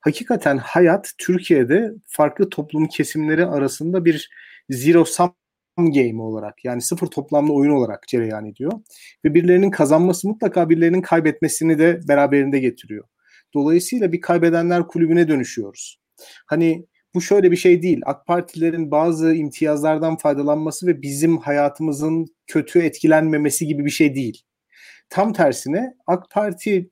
[0.00, 4.30] Hakikaten hayat Türkiye'de farklı toplum kesimleri arasında bir
[4.70, 5.32] zero sum
[5.78, 8.72] game olarak yani sıfır toplamlı oyun olarak cereyan ediyor.
[9.24, 13.04] Ve birilerinin kazanması mutlaka birilerinin kaybetmesini de beraberinde getiriyor.
[13.54, 16.00] Dolayısıyla bir kaybedenler kulübüne dönüşüyoruz.
[16.46, 18.00] Hani bu şöyle bir şey değil.
[18.04, 24.42] AK Partilerin bazı imtiyazlardan faydalanması ve bizim hayatımızın kötü etkilenmemesi gibi bir şey değil.
[25.10, 26.90] Tam tersine AK Parti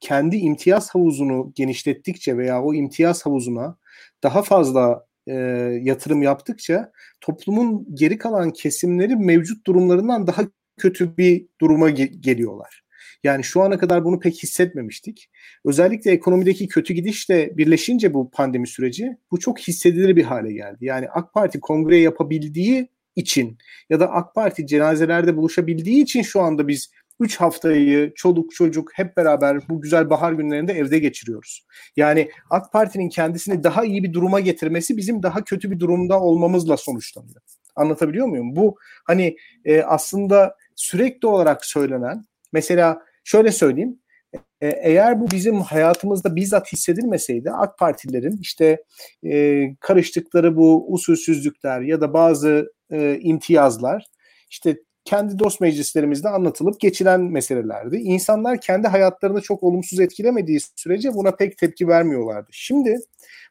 [0.00, 3.78] kendi imtiyaz havuzunu genişlettikçe veya o imtiyaz havuzuna
[4.22, 5.34] daha fazla e,
[5.82, 10.42] yatırım yaptıkça toplumun geri kalan kesimleri mevcut durumlarından daha
[10.76, 12.85] kötü bir duruma ge- geliyorlar.
[13.24, 15.30] Yani şu ana kadar bunu pek hissetmemiştik.
[15.64, 20.78] Özellikle ekonomideki kötü gidişle birleşince bu pandemi süreci bu çok hissedilir bir hale geldi.
[20.80, 23.58] Yani AK Parti kongre yapabildiği için
[23.90, 29.16] ya da AK Parti cenazelerde buluşabildiği için şu anda biz 3 haftayı çoluk çocuk hep
[29.16, 31.66] beraber bu güzel bahar günlerinde evde geçiriyoruz.
[31.96, 36.76] Yani AK Parti'nin kendisini daha iyi bir duruma getirmesi bizim daha kötü bir durumda olmamızla
[36.76, 37.40] sonuçlanıyor.
[37.76, 38.56] Anlatabiliyor muyum?
[38.56, 42.24] Bu hani e, aslında sürekli olarak söylenen
[42.56, 43.98] mesela şöyle söyleyeyim
[44.60, 48.84] e, eğer bu bizim hayatımızda bizzat hissedilmeseydi AK Partilerin işte
[49.24, 54.04] e, karıştıkları bu usulsüzlükler ya da bazı e, imtiyazlar
[54.50, 57.96] işte kendi dost meclislerimizde anlatılıp geçilen meselelerdi.
[57.96, 62.48] İnsanlar kendi hayatlarını çok olumsuz etkilemediği sürece buna pek tepki vermiyorlardı.
[62.52, 62.98] Şimdi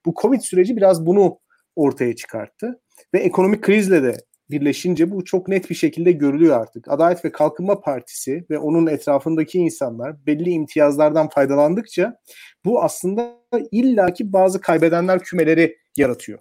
[0.06, 1.40] bu Covid süreci biraz bunu
[1.76, 2.80] ortaya çıkarttı
[3.14, 4.18] ve ekonomik krizle de
[4.50, 6.92] birleşince bu çok net bir şekilde görülüyor artık.
[6.92, 12.18] Adalet ve Kalkınma Partisi ve onun etrafındaki insanlar belli imtiyazlardan faydalandıkça
[12.66, 13.36] bu aslında
[13.72, 16.40] illaki bazı kaybedenler kümeleri yaratıyor.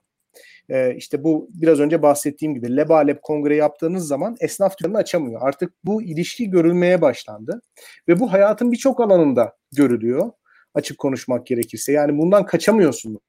[0.68, 5.40] Ee, işte bu biraz önce bahsettiğim gibi lebalep kongre yaptığınız zaman esnaf dükkanını açamıyor.
[5.42, 7.62] Artık bu ilişki görülmeye başlandı
[8.08, 10.30] ve bu hayatın birçok alanında görülüyor
[10.74, 11.92] açık konuşmak gerekirse.
[11.92, 13.20] Yani bundan kaçamıyorsunuz.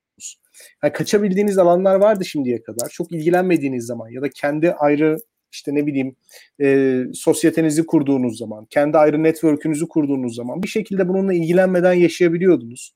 [0.84, 2.90] Yani kaçabildiğiniz alanlar vardı şimdiye kadar.
[2.90, 5.18] Çok ilgilenmediğiniz zaman ya da kendi ayrı
[5.52, 6.16] işte ne bileyim
[6.62, 12.92] e, sosyetenizi kurduğunuz zaman, kendi ayrı network'ünüzü kurduğunuz zaman bir şekilde bununla ilgilenmeden yaşayabiliyordunuz.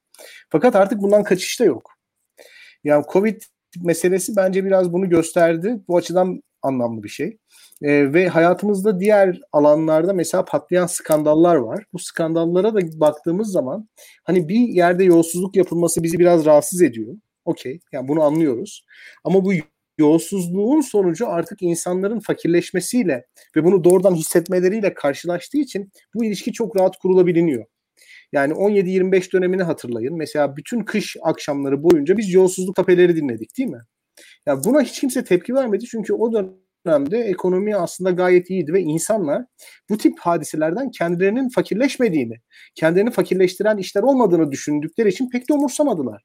[0.49, 1.91] Fakat artık bundan kaçış da yok.
[2.83, 3.41] Yani Covid
[3.83, 5.79] meselesi bence biraz bunu gösterdi.
[5.87, 7.37] Bu açıdan anlamlı bir şey.
[7.81, 11.83] E, ve hayatımızda diğer alanlarda mesela patlayan skandallar var.
[11.93, 13.89] Bu skandallara da baktığımız zaman
[14.23, 17.15] hani bir yerde yolsuzluk yapılması bizi biraz rahatsız ediyor.
[17.49, 17.79] Okey.
[17.91, 18.85] Yani bunu anlıyoruz.
[19.23, 19.53] Ama bu
[19.97, 26.97] yolsuzluğun sonucu artık insanların fakirleşmesiyle ve bunu doğrudan hissetmeleriyle karşılaştığı için bu ilişki çok rahat
[26.97, 27.65] kurulabiliniyor.
[28.31, 30.17] Yani 17-25 dönemini hatırlayın.
[30.17, 33.81] Mesela bütün kış akşamları boyunca biz yolsuzluk tapeleri dinledik değil mi?
[34.45, 36.33] Ya buna hiç kimse tepki vermedi çünkü o
[36.85, 39.45] dönemde ekonomi aslında gayet iyiydi ve insanlar
[39.89, 42.35] bu tip hadiselerden kendilerinin fakirleşmediğini,
[42.75, 46.23] kendilerini fakirleştiren işler olmadığını düşündükleri için pek de umursamadılar.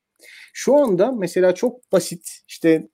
[0.53, 2.89] Şu anda mesela çok basit işte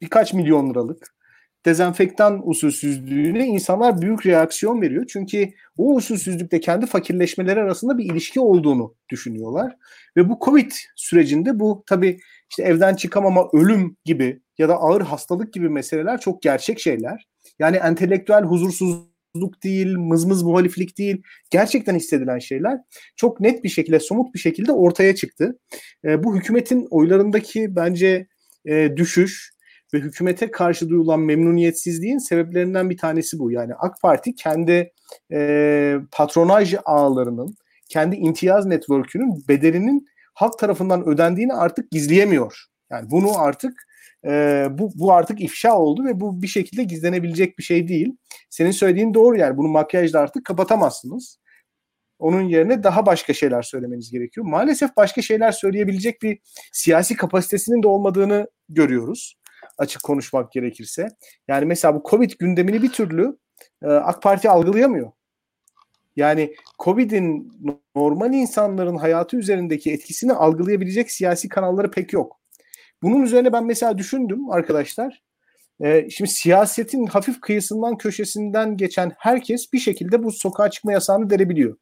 [0.00, 1.19] birkaç milyon liralık
[1.66, 5.04] dezenfektan usulsüzlüğüne insanlar büyük reaksiyon veriyor.
[5.08, 9.76] Çünkü o usulsüzlükte kendi fakirleşmeleri arasında bir ilişki olduğunu düşünüyorlar.
[10.16, 12.18] Ve bu Covid sürecinde bu tabii
[12.50, 17.28] işte evden çıkamama, ölüm gibi ya da ağır hastalık gibi meseleler çok gerçek şeyler.
[17.58, 22.78] Yani entelektüel huzursuzluk değil, mızmız muhaliflik değil, gerçekten hissedilen şeyler
[23.16, 25.58] çok net bir şekilde, somut bir şekilde ortaya çıktı.
[26.04, 28.26] E, bu hükümetin oylarındaki bence
[28.64, 29.50] e, düşüş,
[29.94, 33.50] ve hükümete karşı duyulan memnuniyetsizliğin sebeplerinden bir tanesi bu.
[33.50, 34.92] Yani AK Parti kendi
[35.32, 37.56] e, patronaj ağlarının,
[37.88, 42.64] kendi imtiyaz network'ünün bedelinin halk tarafından ödendiğini artık gizleyemiyor.
[42.90, 43.86] Yani bunu artık
[44.24, 48.16] e, bu, bu artık ifşa oldu ve bu bir şekilde gizlenebilecek bir şey değil.
[48.50, 51.40] Senin söylediğin doğru yani bunu makyajla artık kapatamazsınız.
[52.18, 54.46] Onun yerine daha başka şeyler söylemeniz gerekiyor.
[54.46, 56.38] Maalesef başka şeyler söyleyebilecek bir
[56.72, 59.39] siyasi kapasitesinin de olmadığını görüyoruz
[59.80, 61.08] açık konuşmak gerekirse.
[61.48, 63.38] Yani mesela bu Covid gündemini bir türlü
[63.82, 65.12] e, AK Parti algılayamıyor.
[66.16, 67.52] Yani Covid'in
[67.96, 72.40] normal insanların hayatı üzerindeki etkisini algılayabilecek siyasi kanalları pek yok.
[73.02, 75.22] Bunun üzerine ben mesela düşündüm arkadaşlar.
[75.84, 81.76] Ee, şimdi siyasetin hafif kıyısından köşesinden geçen herkes bir şekilde bu sokağa çıkma yasağını derebiliyor.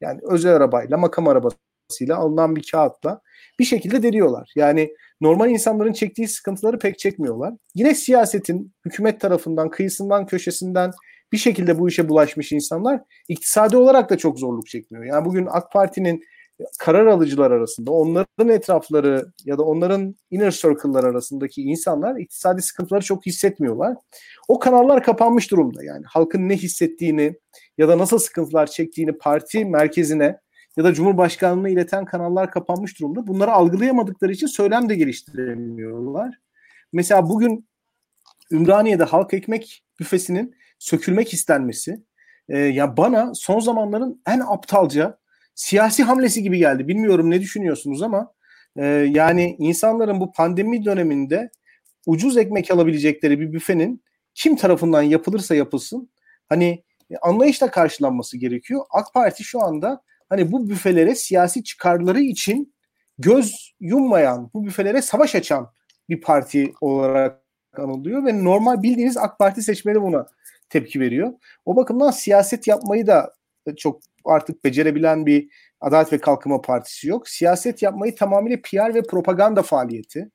[0.00, 3.20] Yani özel arabayla, makam arabasıyla alınan bir kağıtla
[3.58, 4.52] bir şekilde deriyorlar.
[4.56, 7.54] Yani normal insanların çektiği sıkıntıları pek çekmiyorlar.
[7.74, 10.90] Yine siyasetin hükümet tarafından, kıyısından, köşesinden
[11.32, 15.04] bir şekilde bu işe bulaşmış insanlar iktisadi olarak da çok zorluk çekmiyor.
[15.04, 16.22] Yani bugün AK Parti'nin
[16.78, 23.26] karar alıcılar arasında onların etrafları ya da onların inner circle'lar arasındaki insanlar iktisadi sıkıntıları çok
[23.26, 23.96] hissetmiyorlar.
[24.48, 25.84] O kanallar kapanmış durumda.
[25.84, 27.34] Yani halkın ne hissettiğini
[27.78, 30.38] ya da nasıl sıkıntılar çektiğini parti merkezine
[30.78, 33.26] ya da Cumhurbaşkanlığına ileten kanallar kapanmış durumda.
[33.26, 36.38] Bunları algılayamadıkları için söylem de geliştiremiyorlar.
[36.92, 37.68] Mesela bugün
[38.52, 42.02] Ümraniye'de halk ekmek büfesinin sökülmek istenmesi
[42.48, 45.18] e, ya bana son zamanların en aptalca
[45.54, 46.88] siyasi hamlesi gibi geldi.
[46.88, 48.32] Bilmiyorum ne düşünüyorsunuz ama
[48.76, 51.50] e, yani insanların bu pandemi döneminde
[52.06, 54.02] ucuz ekmek alabilecekleri bir büfenin
[54.34, 56.10] kim tarafından yapılırsa yapılsın
[56.48, 56.84] hani
[57.22, 58.84] anlayışla karşılanması gerekiyor.
[58.90, 62.74] AK Parti şu anda hani bu büfelere siyasi çıkarları için
[63.18, 65.72] göz yummayan, bu büfelere savaş açan
[66.08, 67.42] bir parti olarak
[67.76, 70.26] anılıyor ve normal bildiğiniz AK Parti seçmeni buna
[70.68, 71.32] tepki veriyor.
[71.64, 73.34] O bakımdan siyaset yapmayı da
[73.76, 75.48] çok artık becerebilen bir
[75.80, 77.28] Adalet ve Kalkınma Partisi yok.
[77.28, 80.30] Siyaset yapmayı tamamıyla PR ve propaganda faaliyeti.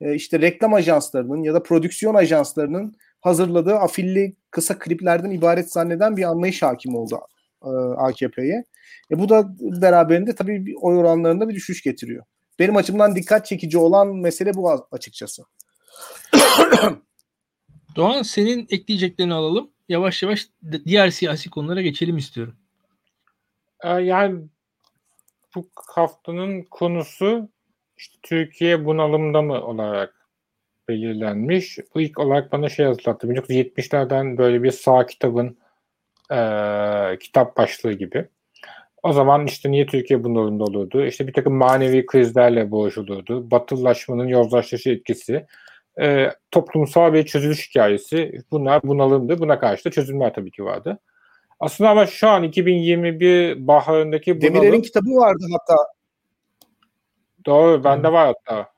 [0.00, 6.22] E, işte reklam ajanslarının ya da prodüksiyon ajanslarının hazırladığı afilli kısa kliplerden ibaret zanneden bir
[6.22, 7.20] anlayış hakim oldu
[7.64, 8.64] e, AKP'ye.
[9.10, 12.24] E, bu da beraberinde tabii bir oy oranlarında bir düşüş getiriyor.
[12.58, 15.42] Benim açımdan dikkat çekici olan mesele bu açıkçası.
[17.96, 19.70] Doğan senin ekleyeceklerini alalım.
[19.88, 20.48] Yavaş yavaş
[20.84, 22.56] diğer siyasi konulara geçelim istiyorum.
[23.84, 24.44] Ee, yani
[25.54, 27.48] bu haftanın konusu
[27.96, 30.28] işte Türkiye bunalımda mı olarak
[30.88, 31.78] belirlenmiş.
[31.94, 33.26] Bu ilk olarak bana şey hatırlattı.
[33.26, 35.58] 1970'lerden böyle bir sağ kitabın
[36.30, 36.38] e,
[37.20, 38.28] kitap başlığı gibi.
[39.04, 41.04] O zaman işte niye Türkiye bunalımda olurdu?
[41.04, 43.50] İşte bir takım manevi krizlerle boğuşulurdu.
[43.50, 45.46] Batılılaşmanın yozlaştışı etkisi.
[46.00, 48.32] E, toplumsal bir çözülüş hikayesi.
[48.50, 49.38] Bunlar bunalımdı.
[49.38, 50.98] Buna karşı da çözümler tabii ki vardı.
[51.60, 54.54] Aslında ama şu an 2021 baharındaki bunalım...
[54.54, 55.76] Demirel'in kitabı vardı hatta.
[57.46, 57.84] Doğru.
[57.84, 58.68] Bende var hatta.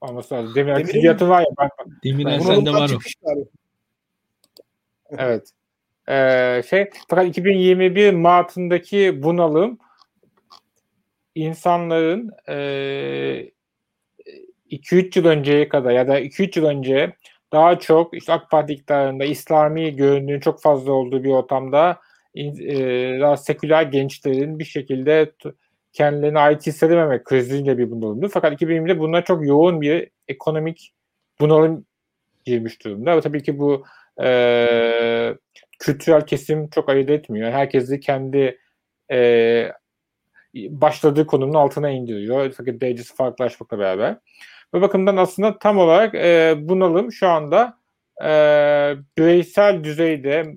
[0.00, 0.54] Olması lazım.
[0.54, 1.46] Demirel külliyatı var ya.
[1.60, 1.70] Ben,
[2.04, 3.44] Demirel sende var o.
[5.10, 5.52] Evet.
[6.08, 9.78] Ee, şey fakat 2021 Mart'ındaki bunalım
[11.34, 12.54] insanların e,
[14.70, 17.12] 2-3 yıl önceye kadar ya da 2-3 yıl önce
[17.52, 22.00] daha çok işte AK Parti iktidarında İslami göründüğün çok fazla olduğu bir ortamda
[22.34, 22.46] e,
[23.20, 25.32] daha seküler gençlerin bir şekilde
[25.92, 28.28] kendilerine ait hissedememek kriziyle bir bunalımdı.
[28.28, 30.92] Fakat 2020'de bunlar çok yoğun bir ekonomik
[31.40, 31.86] bunalım
[32.44, 33.16] girmiş durumda.
[33.16, 33.84] Ve tabii ki bu
[34.22, 35.34] e,
[35.78, 37.52] kültürel kesim çok ayırt etmiyor.
[37.52, 38.58] Herkes de kendi
[39.10, 39.72] e,
[40.54, 42.52] başladığı konunun altına indiriyor.
[42.56, 44.16] Fakat derecesi farklılaşmakla beraber.
[44.72, 47.78] Bu bakımdan aslında tam olarak e, bunalım şu anda
[48.24, 48.30] e,
[49.18, 50.54] bireysel düzeyde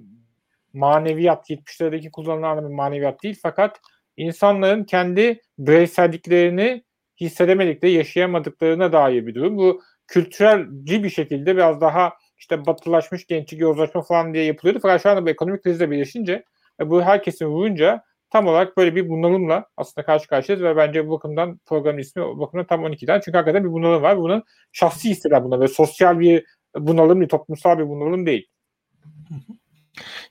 [0.73, 3.79] maneviyat 70'lerdeki kullanılan bir maneviyat değil fakat
[4.17, 6.83] insanların kendi bireyselliklerini
[7.19, 9.57] hissedemedikleri, yaşayamadıklarına dair bir durum.
[9.57, 14.79] Bu kültürelci bir şekilde biraz daha işte batılaşmış gençlik yozlaşma falan diye yapılıyordu.
[14.81, 16.43] Fakat şu anda bu ekonomik krizle birleşince
[16.79, 21.11] e, bu herkesin vurunca tam olarak böyle bir bunalımla aslında karşı karşıyayız ve bence bu
[21.11, 23.21] bakımdan programın ismi bu bakımdan tam 12'den.
[23.25, 24.17] Çünkü hakikaten bir bunalım var.
[24.17, 28.47] Bunun şahsi hisseder buna ve sosyal bir bunalım, bir toplumsal bir bunalım değil.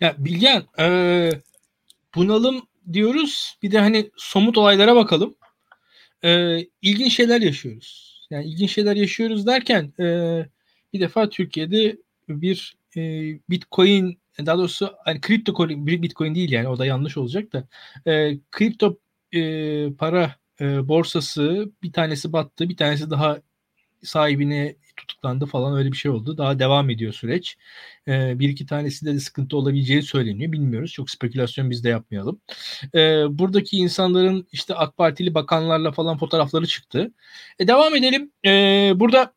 [0.01, 1.31] Ya Bilgen, e,
[2.15, 3.59] bunalım diyoruz.
[3.63, 5.35] Bir de hani somut olaylara bakalım.
[6.25, 8.21] E, ilginç şeyler yaşıyoruz.
[8.31, 10.05] Yani ilginç şeyler yaşıyoruz derken e,
[10.93, 11.99] bir defa Türkiye'de
[12.29, 13.01] bir e,
[13.51, 17.69] Bitcoin daha doğrusu hani kripto coin, Bitcoin değil yani o da yanlış olacak da
[18.07, 18.99] e, kripto
[19.33, 23.41] e, para e, borsası bir tanesi battı bir tanesi daha
[24.03, 26.39] sahibine tutuklandı falan öyle bir şey oldu.
[26.39, 27.57] Daha devam ediyor süreç.
[28.09, 30.53] Ee, bir iki tanesinde de sıkıntı olabileceği söyleniyor.
[30.53, 30.93] Bilmiyoruz.
[30.93, 32.41] Çok spekülasyon biz de yapmayalım.
[32.95, 37.13] Ee, buradaki insanların işte AK Partili bakanlarla falan fotoğrafları çıktı.
[37.59, 38.33] E, devam edelim.
[38.47, 39.35] Ee, burada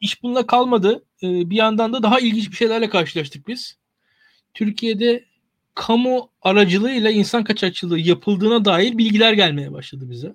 [0.00, 1.04] iş bununla kalmadı.
[1.22, 3.78] Ee, bir yandan da daha ilginç bir şeylerle karşılaştık biz.
[4.54, 5.24] Türkiye'de
[5.74, 10.34] kamu aracılığıyla insan kaçakçılığı yapıldığına dair bilgiler gelmeye başladı bize.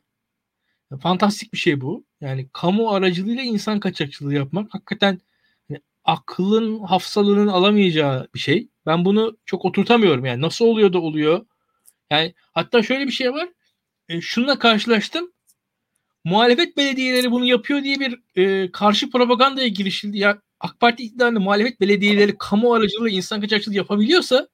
[1.01, 2.05] Fantastik bir şey bu.
[2.21, 5.21] Yani kamu aracılığıyla insan kaçakçılığı yapmak hakikaten
[5.69, 8.67] yani aklın hafsalının alamayacağı bir şey.
[8.85, 10.25] Ben bunu çok oturtamıyorum.
[10.25, 11.45] Yani nasıl oluyor da oluyor.
[12.11, 13.49] Yani hatta şöyle bir şey var.
[14.09, 15.31] E, şununla karşılaştım.
[16.23, 20.17] Muhalefet belediyeleri bunu yapıyor diye bir e, karşı propagandaya girişildi.
[20.17, 24.47] Ya AK Parti iktidarında muhalefet belediyeleri kamu aracılığıyla insan kaçakçılığı yapabiliyorsa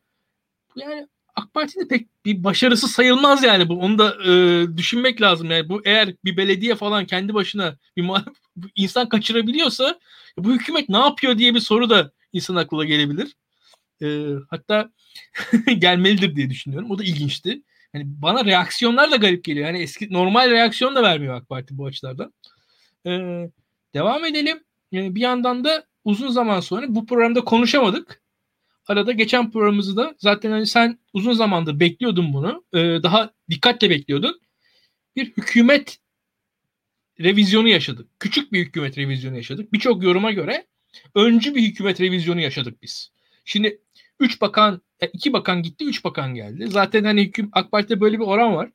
[0.76, 3.80] yani AK Parti'de pek bir başarısı sayılmaz yani bu.
[3.80, 5.51] Onu da e, düşünmek lazım.
[5.51, 8.05] Yani bu eğer bir belediye falan kendi başına bir
[8.76, 9.99] insan kaçırabiliyorsa
[10.38, 13.36] bu hükümet ne yapıyor diye bir soru da insan aklına gelebilir.
[14.01, 14.07] E,
[14.49, 14.91] hatta
[15.78, 16.91] gelmelidir diye düşünüyorum.
[16.91, 17.61] O da ilginçti.
[17.93, 19.67] Yani bana reaksiyonlar da garip geliyor.
[19.67, 22.33] Yani eski normal reaksiyon da vermiyor AK Parti bu açılardan.
[23.05, 23.11] E,
[23.93, 24.63] devam edelim.
[24.91, 28.21] Yani bir yandan da uzun zaman sonra bu programda konuşamadık
[28.88, 32.63] arada geçen programımızı da zaten hani sen uzun zamandır bekliyordun bunu.
[32.73, 34.41] E, daha dikkatle bekliyordun.
[35.15, 35.99] Bir hükümet
[37.19, 38.09] revizyonu yaşadık.
[38.19, 39.73] Küçük bir hükümet revizyonu yaşadık.
[39.73, 40.67] Birçok yoruma göre
[41.15, 43.11] öncü bir hükümet revizyonu yaşadık biz.
[43.45, 43.81] Şimdi
[44.20, 44.82] 3 bakan,
[45.13, 46.68] 2 bakan gitti, 3 bakan geldi.
[46.68, 48.70] Zaten hani hüküm, AK Parti'de böyle bir oran var.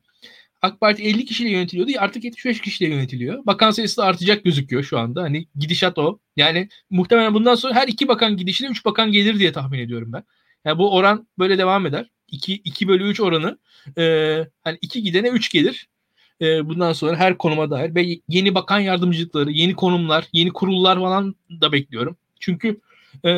[0.62, 1.92] AK Parti 50 kişiyle yönetiliyordu.
[1.98, 3.46] Artık 75 kişiyle yönetiliyor.
[3.46, 5.22] Bakan sayısı da artacak gözüküyor şu anda.
[5.22, 6.18] Hani gidişat o.
[6.36, 10.24] Yani muhtemelen bundan sonra her iki bakan gidişine 3 bakan gelir diye tahmin ediyorum ben.
[10.64, 12.10] Yani bu oran böyle devam eder.
[12.28, 13.58] 2, 2 bölü 3 oranı.
[13.98, 14.04] E,
[14.64, 15.88] hani 2 gidene 3 gelir.
[16.40, 17.94] E, bundan sonra her konuma dair.
[17.94, 22.16] Ve yeni bakan yardımcılıkları, yeni konumlar, yeni kurullar falan da bekliyorum.
[22.40, 22.80] Çünkü
[23.24, 23.30] e,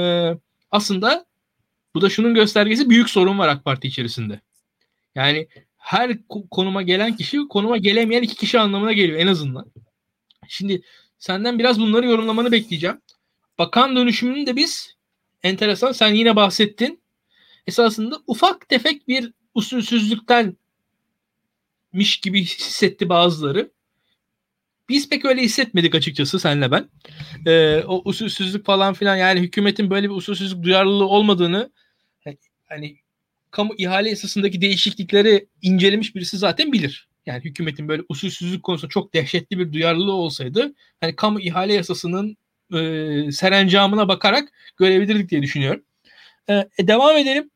[0.71, 1.27] aslında
[1.95, 4.41] bu da şunun göstergesi büyük sorun var AK Parti içerisinde.
[5.15, 6.19] Yani her
[6.51, 9.73] konuma gelen kişi konuma gelemeyen iki kişi anlamına geliyor en azından.
[10.49, 10.83] Şimdi
[11.19, 13.01] senden biraz bunları yorumlamanı bekleyeceğim.
[13.59, 14.95] Bakan dönüşümünü de biz
[15.43, 17.01] enteresan sen yine bahsettin.
[17.67, 20.57] Esasında ufak tefek bir usulsüzlükten
[21.93, 23.71] miş gibi hissetti bazıları.
[24.89, 26.89] Biz pek öyle hissetmedik açıkçası senle ben.
[27.47, 31.71] Ee, o usulsüzlük falan filan yani hükümetin böyle bir usulsüzlük duyarlılığı olmadığını
[32.75, 32.97] hani
[33.51, 37.09] kamu ihale yasasındaki değişiklikleri incelemiş birisi zaten bilir.
[37.27, 42.37] Yani hükümetin böyle usulsüzlük konusunda çok dehşetli bir duyarlılığı olsaydı hani kamu ihale yasasının
[42.73, 45.83] e, serencamına bakarak görebilirdik diye düşünüyorum.
[46.49, 47.51] E, e, devam edelim.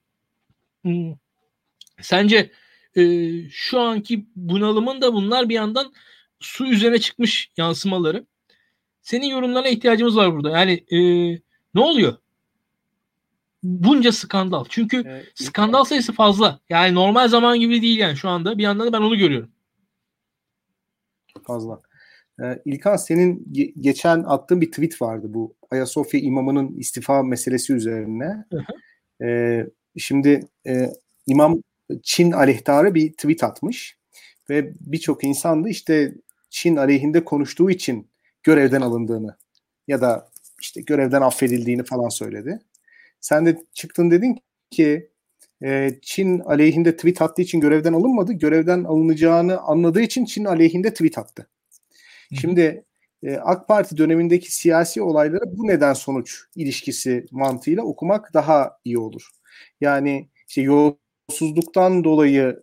[0.83, 1.15] Hmm.
[2.01, 2.51] Sence
[2.97, 3.03] e,
[3.51, 5.93] şu anki bunalımın da bunlar bir yandan
[6.41, 8.27] su üzerine çıkmış yansımaları.
[9.03, 10.59] Senin yorumlarına ihtiyacımız var burada.
[10.59, 10.99] Yani e,
[11.75, 12.17] ne oluyor?
[13.63, 14.65] Bunca skandal.
[14.69, 16.61] Çünkü evet, skandal sayısı fazla.
[16.69, 18.59] Yani normal zaman gibi değil yani şu anda.
[18.59, 19.51] Bir yandan da ben onu görüyorum.
[21.47, 21.81] Fazla.
[22.43, 28.45] Ee, İlkan senin ge- geçen attığın bir tweet vardı bu Ayasofya imamının istifa meselesi üzerine.
[29.23, 29.67] Ee,
[29.99, 30.87] şimdi e,
[31.27, 31.63] imam
[32.03, 33.97] Çin aleyhtarı bir tweet atmış
[34.51, 36.15] ve birçok insan da işte
[36.51, 38.09] Çin aleyhinde konuştuğu için
[38.43, 39.37] görevden alındığını
[39.89, 40.29] ya da
[40.61, 42.61] işte görevden affedildiğini falan söyledi.
[43.21, 44.39] Sen de çıktın dedin
[44.71, 45.11] ki
[45.65, 48.33] e, Çin aleyhinde tweet attığı için görevden alınmadı.
[48.33, 51.49] Görevden alınacağını anladığı için Çin aleyhinde tweet attı.
[52.41, 52.85] Şimdi
[53.23, 59.29] e, AK Parti dönemindeki siyasi olayları bu neden sonuç ilişkisi mantığıyla okumak daha iyi olur.
[59.81, 62.63] Yani işte yolsuzluktan dolayı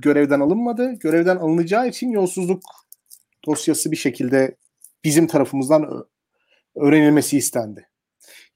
[0.00, 0.92] görevden alınmadı.
[0.92, 2.62] Görevden alınacağı için yolsuzluk
[3.46, 4.56] dosyası bir şekilde
[5.04, 6.04] bizim tarafımızdan
[6.76, 7.89] öğrenilmesi istendi.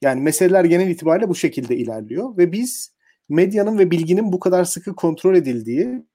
[0.01, 2.95] Yani meseleler genel itibariyle bu şekilde ilerliyor ve biz
[3.29, 6.05] medyanın ve bilginin bu kadar sıkı kontrol edildiği,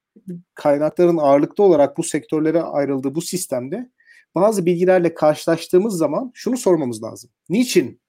[0.55, 3.91] kaynakların ağırlıklı olarak bu sektörlere ayrıldığı bu sistemde
[4.35, 7.31] bazı bilgilerle karşılaştığımız zaman şunu sormamız lazım.
[7.49, 8.01] Niçin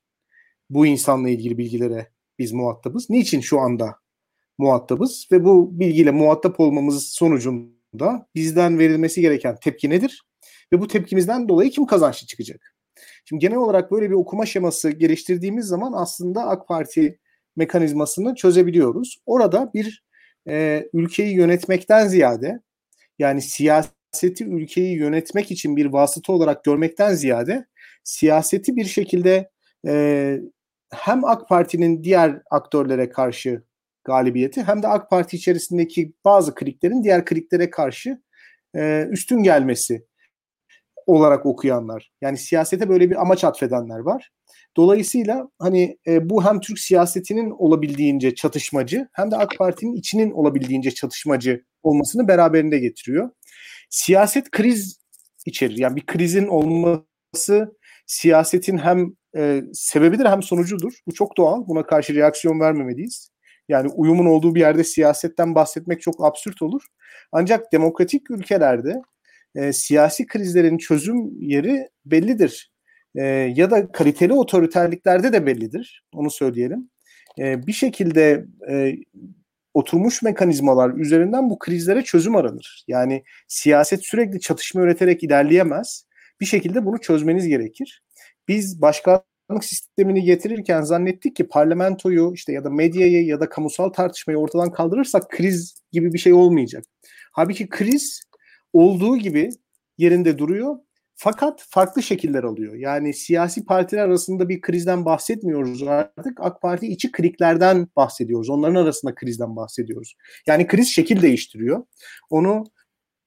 [0.69, 3.09] bu insanla ilgili bilgilere biz muhatabız?
[3.09, 3.95] Niçin şu anda
[4.57, 5.27] muhatabız?
[5.31, 10.23] Ve bu bilgiyle muhatap olmamız sonucunda bizden verilmesi gereken tepki nedir?
[10.73, 12.70] Ve bu tepkimizden dolayı kim kazançlı çıkacak?
[13.25, 17.19] Şimdi genel olarak böyle bir okuma şeması geliştirdiğimiz zaman aslında AK Parti
[17.55, 19.17] mekanizmasını çözebiliyoruz.
[19.25, 20.03] Orada bir
[20.47, 22.59] e, ülkeyi yönetmekten ziyade
[23.19, 27.65] yani siyaseti ülkeyi yönetmek için bir vasıta olarak görmekten ziyade
[28.03, 29.49] siyaseti bir şekilde
[29.87, 30.37] e,
[30.93, 33.63] hem AK Parti'nin diğer aktörlere karşı
[34.03, 38.21] galibiyeti hem de AK Parti içerisindeki bazı kliklerin diğer kliklere karşı
[38.75, 40.05] e, üstün gelmesi
[41.05, 42.11] olarak okuyanlar.
[42.21, 44.31] Yani siyasete böyle bir amaç atfedenler var.
[44.77, 50.91] Dolayısıyla hani e, bu hem Türk siyasetinin olabildiğince çatışmacı hem de AK Parti'nin içinin olabildiğince
[50.91, 53.29] çatışmacı olmasını beraberinde getiriyor.
[53.89, 54.99] Siyaset kriz
[55.45, 55.77] içerir.
[55.77, 60.93] Yani bir krizin olması siyasetin hem e, sebebidir hem sonucudur.
[61.07, 61.67] Bu çok doğal.
[61.67, 63.31] Buna karşı reaksiyon vermemeliyiz.
[63.69, 66.81] Yani uyumun olduğu bir yerde siyasetten bahsetmek çok absürt olur.
[67.31, 69.01] Ancak demokratik ülkelerde
[69.55, 72.71] e, siyasi krizlerin çözüm yeri bellidir.
[73.15, 73.23] E,
[73.55, 76.03] ya da kaliteli otoriterliklerde de bellidir.
[76.13, 76.89] Onu söyleyelim.
[77.39, 78.95] E, bir şekilde e,
[79.73, 82.83] oturmuş mekanizmalar üzerinden bu krizlere çözüm aranır.
[82.87, 86.05] Yani siyaset sürekli çatışma üreterek ilerleyemez.
[86.41, 88.03] Bir şekilde bunu çözmeniz gerekir.
[88.47, 89.23] Biz başkanlık
[89.61, 95.29] sistemini getirirken zannettik ki parlamentoyu işte ya da medyayı ya da kamusal tartışmayı ortadan kaldırırsak
[95.29, 96.83] kriz gibi bir şey olmayacak.
[97.31, 98.21] Halbuki kriz
[98.73, 99.49] olduğu gibi
[99.97, 100.75] yerinde duruyor.
[101.15, 102.75] Fakat farklı şekiller alıyor.
[102.75, 106.37] Yani siyasi partiler arasında bir krizden bahsetmiyoruz artık.
[106.39, 108.49] AK Parti içi kliklerden bahsediyoruz.
[108.49, 110.15] Onların arasında krizden bahsediyoruz.
[110.47, 111.83] Yani kriz şekil değiştiriyor.
[112.29, 112.63] Onu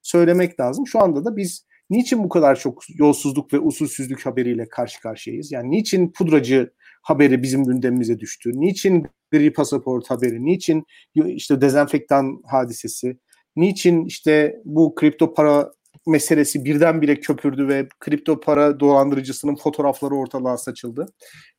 [0.02, 0.86] söylemek lazım.
[0.86, 5.52] Şu anda da biz niçin bu kadar çok yolsuzluk ve usulsüzlük haberiyle karşı karşıyayız?
[5.52, 6.72] Yani niçin pudracı
[7.02, 8.50] haberi bizim gündemimize düştü?
[8.54, 10.44] Niçin gri pasaport haberi?
[10.44, 10.84] Niçin
[11.14, 13.18] işte dezenfektan hadisesi?
[13.56, 15.72] Niçin işte bu kripto para
[16.06, 21.06] meselesi birdenbire köpürdü ve kripto para dolandırıcısının fotoğrafları ortalığa saçıldı.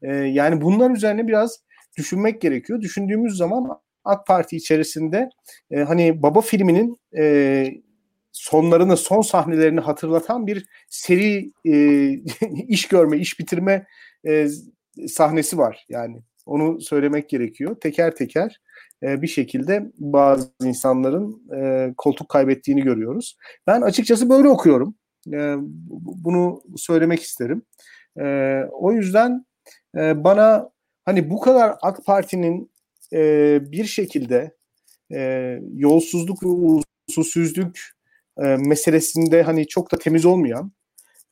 [0.02, 1.60] E, yani bunlar üzerine biraz
[1.98, 2.82] düşünmek gerekiyor.
[2.82, 5.30] Düşündüğümüz zaman AK Parti içerisinde
[5.72, 7.66] e, hani Baba filminin e,
[8.32, 12.10] sonlarını, son sahnelerini hatırlatan bir seri e,
[12.68, 13.86] iş görme, iş bitirme
[14.28, 14.48] e,
[15.08, 15.86] sahnesi var.
[15.89, 17.76] Yani onu söylemek gerekiyor.
[17.80, 18.62] Teker teker
[19.04, 23.38] e, bir şekilde bazı insanların e, koltuk kaybettiğini görüyoruz.
[23.68, 24.96] Ben açıkçası böyle okuyorum.
[25.34, 25.56] E,
[26.00, 27.62] bunu söylemek isterim.
[28.72, 29.46] O yüzden
[29.96, 30.70] bana
[31.06, 32.72] hani bu kadar AK Parti'nin
[33.72, 34.56] bir şekilde
[35.74, 36.48] yolsuzluk ve
[37.10, 37.80] usulsüzlük
[38.43, 40.72] e, meselesinde hani çok da temiz olmayan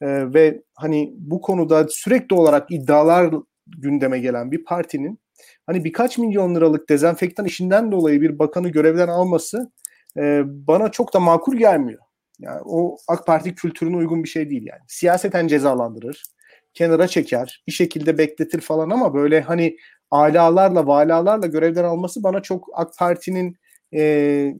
[0.01, 3.34] ve hani bu konuda sürekli olarak iddialar
[3.68, 5.20] gündeme gelen bir partinin
[5.65, 9.71] hani birkaç milyon liralık dezenfektan işinden dolayı bir bakanı görevden alması
[10.17, 12.01] e, bana çok da makul gelmiyor.
[12.39, 14.81] Yani o AK Parti kültürüne uygun bir şey değil yani.
[14.87, 16.23] Siyaseten cezalandırır,
[16.73, 19.77] kenara çeker, bir şekilde bekletir falan ama böyle hani
[20.11, 23.57] alalarla, valalarla görevden alması bana çok AK Parti'nin
[23.93, 24.53] e,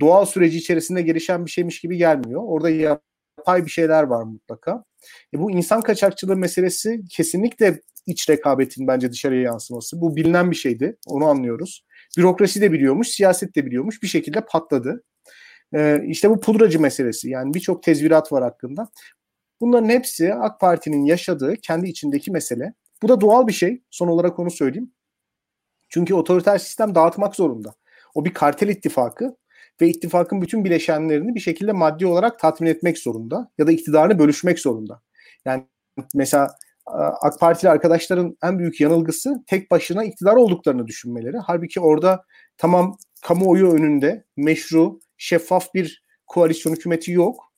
[0.00, 2.42] doğal süreci içerisinde gelişen bir şeymiş gibi gelmiyor.
[2.44, 4.84] Orada yapay bir şeyler var mutlaka.
[5.34, 10.00] E, bu insan kaçakçılığı meselesi kesinlikle iç rekabetin bence dışarıya yansıması.
[10.00, 10.96] Bu bilinen bir şeydi.
[11.06, 11.84] Onu anlıyoruz.
[12.18, 14.02] Bürokrasi de biliyormuş, siyaset de biliyormuş.
[14.02, 15.04] Bir şekilde patladı.
[15.74, 17.30] Ee, işte bu pudracı meselesi.
[17.30, 18.88] Yani birçok tezvirat var hakkında.
[19.60, 22.74] Bunların hepsi AK Parti'nin yaşadığı kendi içindeki mesele.
[23.02, 23.82] Bu da doğal bir şey.
[23.90, 24.92] Son olarak onu söyleyeyim.
[25.88, 27.74] Çünkü otoriter sistem dağıtmak zorunda.
[28.14, 29.36] O bir kartel ittifakı
[29.80, 34.58] ve ittifakın bütün bileşenlerini bir şekilde maddi olarak tatmin etmek zorunda ya da iktidarını bölüşmek
[34.58, 35.02] zorunda.
[35.44, 35.66] Yani
[36.14, 36.48] mesela
[37.20, 41.36] AK Partili arkadaşların en büyük yanılgısı tek başına iktidar olduklarını düşünmeleri.
[41.38, 42.24] Halbuki orada
[42.58, 47.52] tamam kamuoyu önünde meşru, şeffaf bir koalisyon hükümeti yok.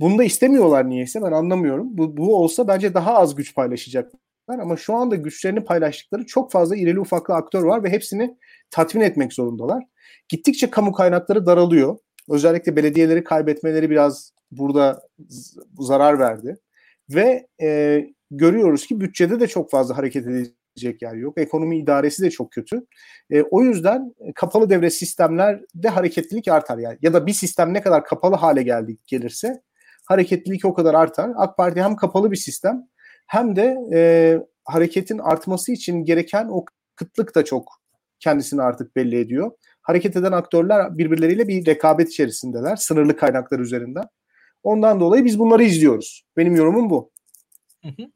[0.00, 1.98] Bunu da istemiyorlar niyeyse ben anlamıyorum.
[1.98, 6.76] Bu, bu olsa bence daha az güç paylaşacaklar ama şu anda güçlerini paylaştıkları çok fazla
[6.76, 8.36] irili ufaklı aktör var ve hepsini
[8.70, 9.84] tatmin etmek zorundalar.
[10.28, 11.98] Gittikçe kamu kaynakları daralıyor.
[12.28, 15.02] Özellikle belediyeleri kaybetmeleri biraz burada
[15.78, 16.56] zarar verdi.
[17.10, 18.00] Ve e,
[18.30, 21.38] görüyoruz ki bütçede de çok fazla hareket edecek yer yok.
[21.38, 22.86] Ekonomi idaresi de çok kötü.
[23.30, 26.98] E, o yüzden kapalı devre sistemlerde hareketlilik artar yani.
[27.02, 29.62] Ya da bir sistem ne kadar kapalı hale geldi gelirse
[30.10, 31.30] hareketlilik o kadar artar.
[31.36, 32.88] AK Parti hem kapalı bir sistem
[33.26, 34.00] hem de e,
[34.64, 36.64] hareketin artması için gereken o
[36.96, 37.80] kıtlık da çok
[38.20, 39.50] kendisini artık belli ediyor.
[39.82, 44.04] Hareket eden aktörler birbirleriyle bir rekabet içerisindeler sınırlı kaynaklar üzerinden.
[44.62, 46.24] Ondan dolayı biz bunları izliyoruz.
[46.36, 47.10] Benim yorumum bu.
[47.82, 48.06] Hı hı.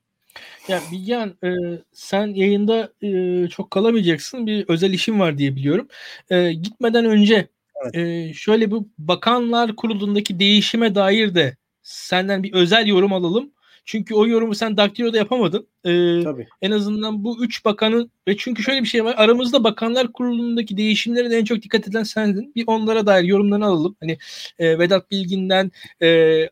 [0.69, 1.49] Ya Bilgehan e,
[1.93, 4.47] sen yayında e, çok kalamayacaksın.
[4.47, 5.89] Bir özel işim var diye biliyorum.
[6.31, 7.49] E, gitmeden önce
[7.83, 7.95] evet.
[7.97, 13.51] e, şöyle bu bakanlar kurulundaki değişime dair de senden bir özel yorum alalım.
[13.85, 15.67] Çünkü o yorumu sen Daktilo'da yapamadın.
[15.85, 16.49] Ee, Tabii.
[16.63, 19.15] En azından bu üç bakanın ve çünkü şöyle bir şey var.
[19.17, 22.53] Aramızda bakanlar kurulundaki değişimlere de en çok dikkat eden sendin.
[22.57, 23.97] Bir onlara dair yorumlarını alalım.
[24.01, 24.19] Hani
[24.59, 26.49] e, Vedat Bilgin'den e,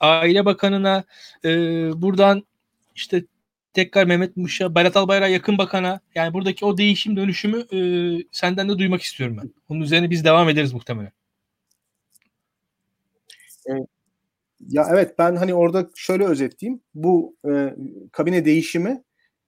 [0.00, 1.04] Aile Bakanı'na
[1.44, 1.50] e,
[2.02, 2.42] buradan
[2.94, 3.24] işte
[3.74, 7.78] tekrar Mehmet Muş'a, Berat Albayrak'a yakın bakana yani buradaki o değişim dönüşümü e,
[8.32, 9.50] senden de duymak istiyorum ben.
[9.68, 11.12] Onun üzerine biz devam ederiz muhtemelen.
[13.66, 13.86] Evet.
[14.68, 16.80] Ya evet ben hani orada şöyle özetleyeyim.
[16.94, 17.74] Bu e,
[18.12, 19.02] kabine değişimi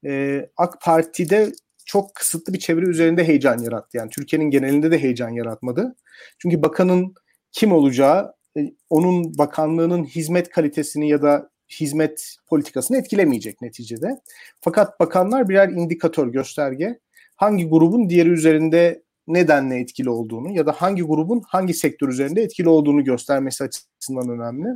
[0.05, 1.53] e, AK Parti'de
[1.87, 3.97] çok kısıtlı bir çevre üzerinde heyecan yarattı.
[3.97, 5.97] Yani Türkiye'nin genelinde de heyecan yaratmadı.
[6.39, 7.15] Çünkü bakanın
[7.53, 8.61] kim olacağı e,
[8.91, 11.51] onun bakanlığının hizmet kalitesini ya da
[11.81, 14.21] hizmet politikasını etkilemeyecek neticede.
[14.61, 16.99] Fakat bakanlar birer indikatör, gösterge.
[17.37, 22.69] Hangi grubun diğeri üzerinde nedenle etkili olduğunu ya da hangi grubun hangi sektör üzerinde etkili
[22.69, 24.69] olduğunu göstermesi açısından önemli.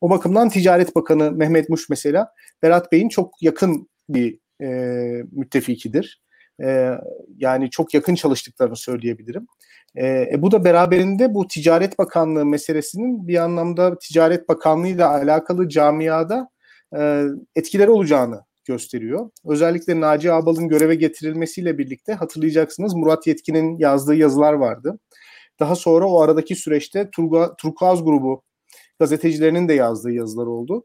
[0.00, 2.32] O bakımdan Ticaret Bakanı Mehmet Muş mesela
[2.62, 4.68] Berat Bey'in çok yakın bir e,
[5.32, 6.22] müttefikidir.
[6.60, 6.98] E,
[7.36, 9.46] yani çok yakın çalıştıklarını söyleyebilirim.
[9.96, 15.68] E, e, bu da beraberinde bu Ticaret Bakanlığı meselesinin bir anlamda Ticaret Bakanlığı ile alakalı
[15.68, 16.48] camiada
[16.98, 17.24] e,
[17.56, 19.30] etkileri olacağını gösteriyor.
[19.44, 24.98] Özellikle Naci Ağbal'ın göreve getirilmesiyle birlikte hatırlayacaksınız Murat Yetkin'in yazdığı yazılar vardı.
[25.60, 28.42] Daha sonra o aradaki süreçte Turga, Turkuaz grubu
[28.98, 30.84] gazetecilerinin de yazdığı yazılar oldu.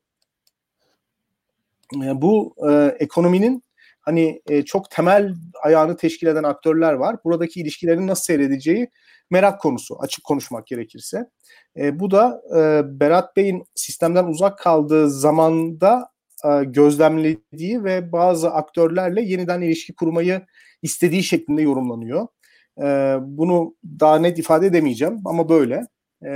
[1.96, 3.64] E, bu e, ekonominin
[4.08, 5.34] hani e, çok temel
[5.64, 7.16] ayağını teşkil eden aktörler var.
[7.26, 8.90] Buradaki ilişkilerin nasıl seyredeceği
[9.30, 11.30] merak konusu açık konuşmak gerekirse.
[11.78, 16.10] E, bu da e, Berat Bey'in sistemden uzak kaldığı zamanda
[16.46, 20.42] e, gözlemlediği ve bazı aktörlerle yeniden ilişki kurmayı
[20.82, 22.28] istediği şeklinde yorumlanıyor.
[22.82, 25.88] E, bunu daha net ifade edemeyeceğim ama böyle.
[26.26, 26.32] E,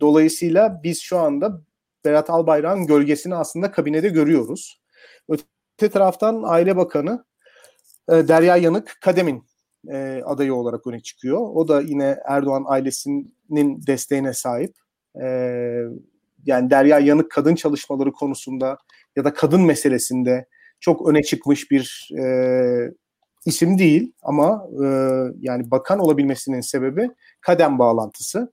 [0.00, 1.60] dolayısıyla biz şu anda
[2.04, 4.83] Berat Albayrak'ın gölgesini aslında kabinede görüyoruz.
[5.78, 7.24] Öte taraftan Aile Bakanı
[8.08, 9.44] e, Derya Yanık Kadem'in
[9.92, 11.40] e, adayı olarak öne çıkıyor.
[11.40, 14.74] O da yine Erdoğan ailesinin desteğine sahip.
[15.22, 15.26] E,
[16.46, 18.78] yani Derya Yanık kadın çalışmaları konusunda
[19.16, 20.46] ya da kadın meselesinde
[20.80, 22.24] çok öne çıkmış bir e,
[23.46, 24.86] isim değil ama e,
[25.40, 27.10] yani bakan olabilmesinin sebebi
[27.40, 28.52] kadem bağlantısı.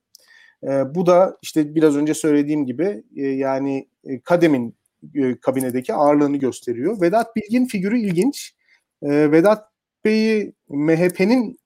[0.64, 4.76] E, bu da işte biraz önce söylediğim gibi e, yani e, kademin
[5.14, 7.00] e, kabinedeki ağırlığını gösteriyor.
[7.00, 8.54] Vedat Bilgin figürü ilginç.
[9.02, 9.68] E, Vedat
[10.04, 11.58] Bey'i MHP'nin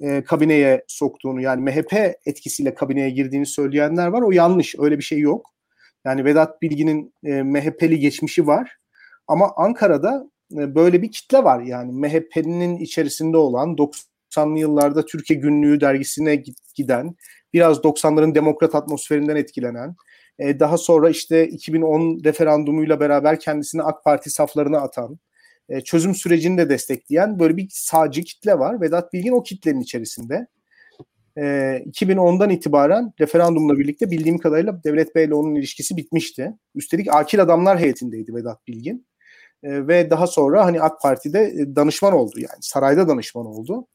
[0.00, 1.92] e, kabineye soktuğunu yani MHP
[2.26, 4.22] etkisiyle kabineye girdiğini söyleyenler var.
[4.22, 4.74] O yanlış.
[4.78, 5.54] Öyle bir şey yok.
[6.04, 8.76] Yani Vedat Bilgin'in e, MHP'li geçmişi var.
[9.28, 11.60] Ama Ankara'da e, böyle bir kitle var.
[11.60, 16.42] Yani MHP'nin içerisinde olan 90'lı yıllarda Türkiye Günlüğü dergisine
[16.74, 17.14] giden,
[17.52, 19.96] biraz 90'ların demokrat atmosferinden etkilenen,
[20.38, 25.18] e, daha sonra işte 2010 referandumuyla beraber kendisini AK Parti saflarına atan,
[25.68, 28.80] e, çözüm sürecini de destekleyen böyle bir sağcı kitle var.
[28.80, 30.46] Vedat Bilgin o kitlenin içerisinde.
[31.36, 36.52] 2010'dan itibaren referandumla birlikte bildiğim kadarıyla Devlet Bey ile onun ilişkisi bitmişti.
[36.74, 39.06] Üstelik akil adamlar heyetindeydi Vedat Bilgin.
[39.64, 43.86] ve daha sonra hani AK Parti'de danışman oldu yani sarayda danışman oldu.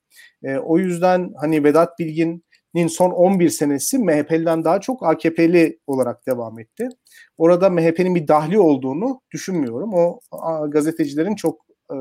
[0.63, 2.43] o yüzden hani Vedat Bilgin
[2.73, 6.89] Nin son 11 senesi MHP'liden daha çok AKP'li olarak devam etti.
[7.37, 9.93] Orada MHP'nin bir dahli olduğunu düşünmüyorum.
[9.93, 10.19] O
[10.67, 11.61] gazetecilerin çok
[11.91, 11.95] e,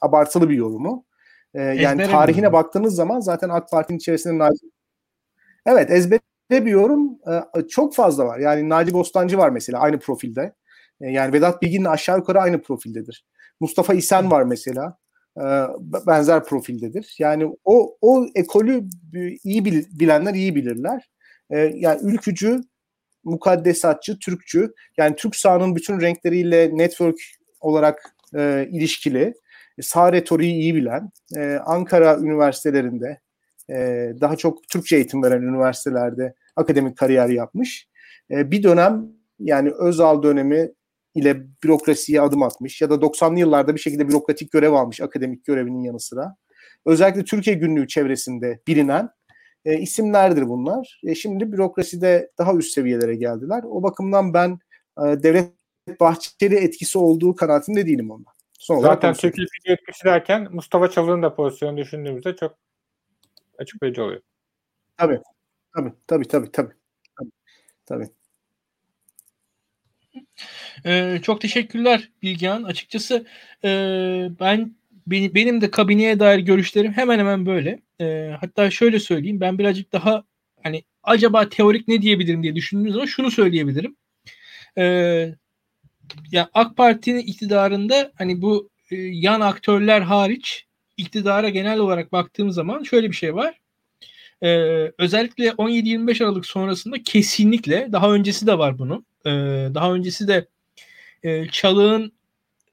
[0.00, 1.04] abartılı bir yorumu.
[1.54, 2.52] E, yani tarihine mi?
[2.52, 4.66] baktığınız zaman zaten AK Parti'nin içerisinde Naci
[5.66, 6.20] Evet ezbere
[6.50, 7.18] bir yorum
[7.56, 8.38] e, çok fazla var.
[8.38, 10.54] Yani Naci Bostancı var mesela aynı profilde.
[11.00, 13.26] E, yani Vedat Bilgin'le aşağı yukarı aynı profildedir.
[13.60, 14.98] Mustafa İsen var mesela.
[15.36, 15.44] E,
[16.06, 17.16] benzer profildedir.
[17.18, 18.84] Yani o o ekolü
[19.44, 19.64] iyi
[20.00, 21.10] bilenler iyi bilirler.
[21.50, 22.60] E, yani ülkücü,
[23.24, 24.74] mukaddesatçı, Türkçü.
[24.96, 27.18] Yani Türk sahanın bütün renkleriyle network
[27.60, 29.34] olarak e, ilişkili.
[29.80, 31.10] Sağ retoriği iyi bilen,
[31.64, 33.20] Ankara üniversitelerinde
[34.20, 37.88] daha çok Türkçe eğitim veren üniversitelerde akademik kariyer yapmış.
[38.30, 39.06] bir dönem
[39.40, 40.70] yani Özal dönemi
[41.14, 45.82] ile bürokrasiye adım atmış ya da 90'lı yıllarda bir şekilde bürokratik görev almış akademik görevinin
[45.82, 46.36] yanı sıra.
[46.86, 49.10] Özellikle Türkiye Günlüğü çevresinde bilinen
[49.64, 51.00] e, isimlerdir bunlar.
[51.04, 53.62] E, şimdi bürokraside daha üst seviyelere geldiler.
[53.64, 54.58] O bakımdan ben
[54.98, 55.52] e, Devlet
[56.00, 58.32] Bahçeli etkisi olduğu kanaatinde değilim ondan.
[58.58, 62.58] Son Zaten Türkiye Fili etkisi derken Mustafa Çalık'ın da pozisyonu düşündüğümüzde çok
[63.58, 64.20] açıklayıcı oluyor.
[64.96, 65.20] Tabii.
[65.76, 66.72] Tabii tabii tabii tabii.
[67.86, 68.08] Tabii.
[70.86, 72.62] Ee, çok teşekkürler Bilgehan.
[72.62, 73.26] Açıkçası
[73.64, 73.68] e,
[74.40, 74.76] ben
[75.06, 77.82] benim, de kabineye dair görüşlerim hemen hemen böyle.
[78.00, 79.40] E, hatta şöyle söyleyeyim.
[79.40, 80.24] Ben birazcık daha
[80.62, 83.96] hani acaba teorik ne diyebilirim diye düşündüğüm zaman şunu söyleyebilirim.
[84.78, 84.84] E,
[86.32, 90.66] ya AK Parti'nin iktidarında hani bu e, yan aktörler hariç
[90.96, 93.60] iktidara genel olarak baktığım zaman şöyle bir şey var.
[94.42, 99.06] Ee, özellikle 17-25 Aralık sonrasında kesinlikle daha öncesi de var bunun.
[99.26, 99.30] Ee,
[99.74, 100.46] daha öncesi de
[101.22, 102.12] e, Çalık'ın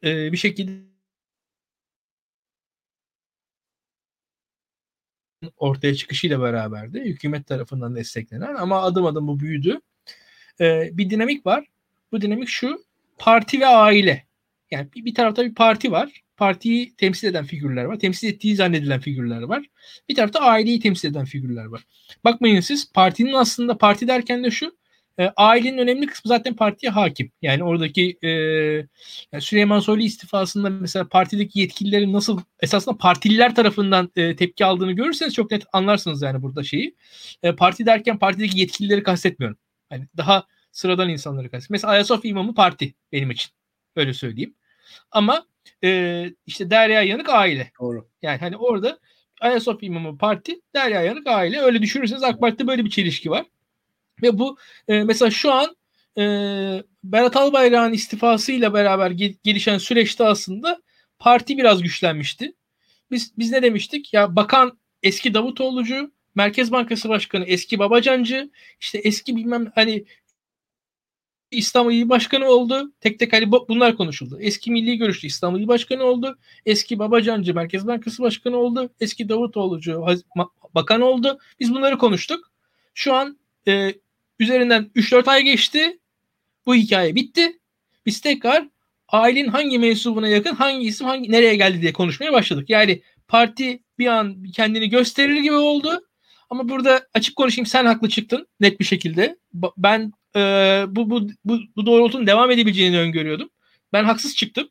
[0.03, 0.95] e, bir şekilde
[5.57, 6.99] ortaya çıkışıyla beraberdi.
[6.99, 9.79] Hükümet tarafından desteklenen ama adım adım bu büyüdü.
[10.61, 11.65] Ee, bir dinamik var.
[12.11, 12.85] Bu dinamik şu.
[13.17, 14.25] Parti ve aile.
[14.71, 16.21] Yani bir, bir tarafta bir parti var.
[16.37, 17.99] Partiyi temsil eden figürler var.
[17.99, 19.65] Temsil ettiği zannedilen figürler var.
[20.09, 21.85] Bir tarafta aileyi temsil eden figürler var.
[22.23, 24.77] Bakmayın siz partinin aslında parti derken de şu
[25.19, 27.31] e, ailenin önemli kısmı zaten partiye hakim.
[27.41, 28.29] Yani oradaki e,
[29.31, 35.33] yani Süleyman Soylu istifasında mesela partideki yetkililerin nasıl esasında partililer tarafından e, tepki aldığını görürseniz
[35.33, 36.95] çok net anlarsınız yani burada şeyi.
[37.43, 39.57] E, parti derken partideki yetkilileri kastetmiyorum.
[39.91, 41.67] Yani daha sıradan insanları kastediyorum.
[41.69, 43.51] Mesela Ayasofya İmamı parti benim için.
[43.95, 44.55] Öyle söyleyeyim.
[45.11, 45.45] Ama
[45.83, 47.71] e, işte Derya Yanık aile.
[47.81, 48.09] Doğru.
[48.21, 48.99] Yani hani orada
[49.41, 51.59] Ayasofya İmamı parti, Derya Yanık aile.
[51.59, 53.45] Öyle düşünürseniz AK Parti'de böyle bir çelişki var.
[54.21, 54.57] Ve bu
[54.87, 55.75] e, mesela şu an
[56.17, 56.23] e,
[57.03, 59.11] Berat Albayrak'ın istifasıyla beraber
[59.43, 60.81] gelişen süreçte aslında
[61.19, 62.53] parti biraz güçlenmişti.
[63.11, 64.13] Biz biz ne demiştik?
[64.13, 70.05] Ya bakan eski Davutoğlu'cu, Merkez Bankası Başkanı eski Babacancı, işte eski bilmem hani
[71.51, 72.93] İstanbul İl Başkanı oldu.
[72.99, 74.37] Tek tek hani bunlar konuşuldu.
[74.41, 76.37] Eski Milli Görüşçü İstanbul İl Başkanı oldu.
[76.65, 78.89] Eski Babacancı Merkez Bankası Başkanı oldu.
[78.99, 80.05] Eski Davutoğlu'cu
[80.75, 81.39] bakan oldu.
[81.59, 82.51] Biz bunları konuştuk.
[82.93, 83.93] Şu an e,
[84.39, 85.99] Üzerinden 3-4 ay geçti.
[86.65, 87.59] Bu hikaye bitti.
[88.05, 88.67] Biz tekrar
[89.07, 92.69] ailenin hangi mensubuna yakın, hangi isim hangi nereye geldi diye konuşmaya başladık.
[92.69, 96.05] Yani parti bir an kendini gösterir gibi oldu.
[96.49, 99.37] Ama burada açık konuşayım sen haklı çıktın net bir şekilde.
[99.77, 100.39] Ben e,
[100.87, 103.49] bu, bu, bu, bu doğrultunun devam edebileceğini öngörüyordum.
[103.93, 104.69] Ben haksız çıktım.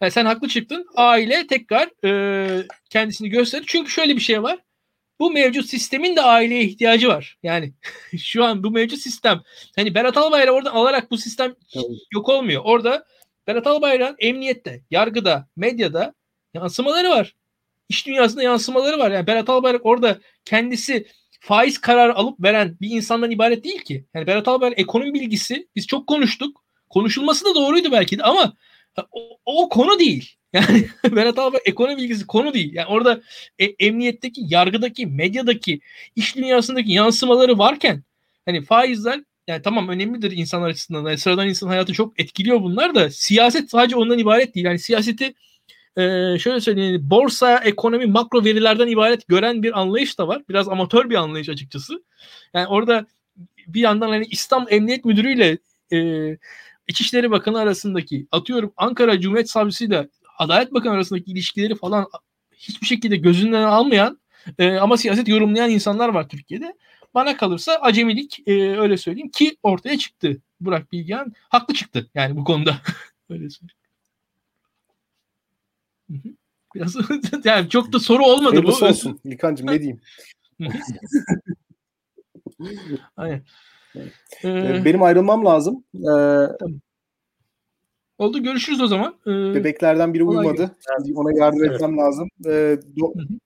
[0.00, 0.86] Yani sen haklı çıktın.
[0.96, 3.64] Aile tekrar e, kendisini gösterdi.
[3.68, 4.58] Çünkü şöyle bir şey var.
[5.22, 7.38] Bu mevcut sistemin de aileye ihtiyacı var.
[7.42, 7.72] Yani
[8.18, 9.42] şu an bu mevcut sistem.
[9.76, 11.84] Hani Berat Albayrak oradan alarak bu sistem Tabii.
[12.14, 12.62] yok olmuyor.
[12.64, 13.04] Orada
[13.46, 16.14] Berat Albayrak'ın emniyette, yargıda, medyada
[16.54, 17.34] yansımaları var.
[17.88, 19.10] İş dünyasında yansımaları var.
[19.10, 21.06] Yani Berat Albayrak orada kendisi
[21.40, 24.06] faiz kararı alıp veren bir insandan ibaret değil ki.
[24.14, 26.64] Yani Berat Albayrak ekonomi bilgisi biz çok konuştuk.
[26.90, 28.52] Konuşulması da doğruydu belki de ama
[29.12, 30.36] o, o konu değil.
[30.52, 32.74] Yani Berat Albayrak ekonomi bilgisi konu değil.
[32.74, 33.20] Yani orada
[33.58, 35.80] e, emniyetteki, yargıdaki, medyadaki,
[36.16, 38.02] iş dünyasındaki yansımaları varken
[38.46, 41.06] hani faizler yani tamam önemlidir insanlar açısından.
[41.06, 44.66] Yani sıradan insan hayatı çok etkiliyor bunlar da siyaset sadece ondan ibaret değil.
[44.66, 45.34] Yani siyaseti
[45.96, 46.02] e,
[46.38, 50.42] şöyle söyleyeyim borsa, ekonomi, makro verilerden ibaret gören bir anlayış da var.
[50.48, 52.04] Biraz amatör bir anlayış açıkçası.
[52.54, 53.06] Yani orada
[53.66, 55.58] bir yandan hani İstanbul Emniyet Müdürü ile
[55.92, 55.98] e,
[56.88, 60.08] İçişleri Bakanı arasındaki atıyorum Ankara Cumhuriyet Savcısı ile
[60.38, 62.06] Adalet Bakanı arasındaki ilişkileri falan
[62.54, 64.20] hiçbir şekilde gözünden almayan
[64.58, 66.74] e, ama siyaset yorumlayan insanlar var Türkiye'de.
[67.14, 70.40] Bana kalırsa acemilik e, öyle söyleyeyim ki ortaya çıktı.
[70.60, 72.76] Burak Bilgehan haklı çıktı yani bu konuda.
[73.30, 73.82] öyle söyleyeyim.
[76.74, 76.96] Biraz
[77.44, 78.88] yani çok da soru olmadı Hayırlısı bu.
[78.88, 79.20] olsun.
[79.24, 80.00] İlkancığım ne diyeyim?
[83.16, 83.44] Aynen.
[84.44, 85.84] Ee, Benim ayrılmam lazım.
[85.94, 86.00] Ee,
[86.60, 86.80] tamam.
[88.18, 89.14] Oldu görüşürüz o zaman.
[89.26, 90.76] Ee, bebeklerden biri uyumadı.
[90.90, 91.16] Evet.
[91.16, 91.74] Ona yardım evet.
[91.74, 92.28] etmem lazım.
[92.46, 92.50] Ee,
[92.96, 93.38] do-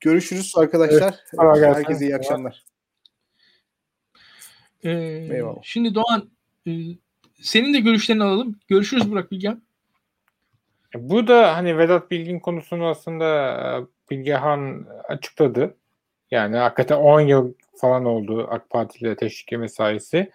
[0.00, 1.14] görüşürüz arkadaşlar.
[1.34, 1.76] Evet.
[1.76, 2.64] Herkese iyi akşamlar.
[4.84, 6.30] Ee, şimdi Doğan
[6.66, 6.70] e,
[7.40, 8.58] senin de görüşlerini alalım.
[8.68, 9.62] Görüşürüz Burak Bilgen.
[10.94, 15.76] Bu da hani Vedat Bilgin konusunu aslında e, Bilgehan açıkladı.
[16.30, 20.30] Yani hakikaten 10 yıl falan oldu AK Parti ile teşvik mesaisi.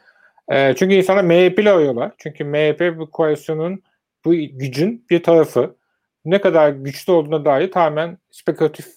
[0.51, 2.11] E, çünkü insanlar MHP ile oynuyorlar.
[2.17, 3.83] Çünkü MHP bu koalisyonun
[4.25, 5.77] bu gücün bir tarafı.
[6.25, 8.87] Ne kadar güçlü olduğuna dair tamamen spekülatif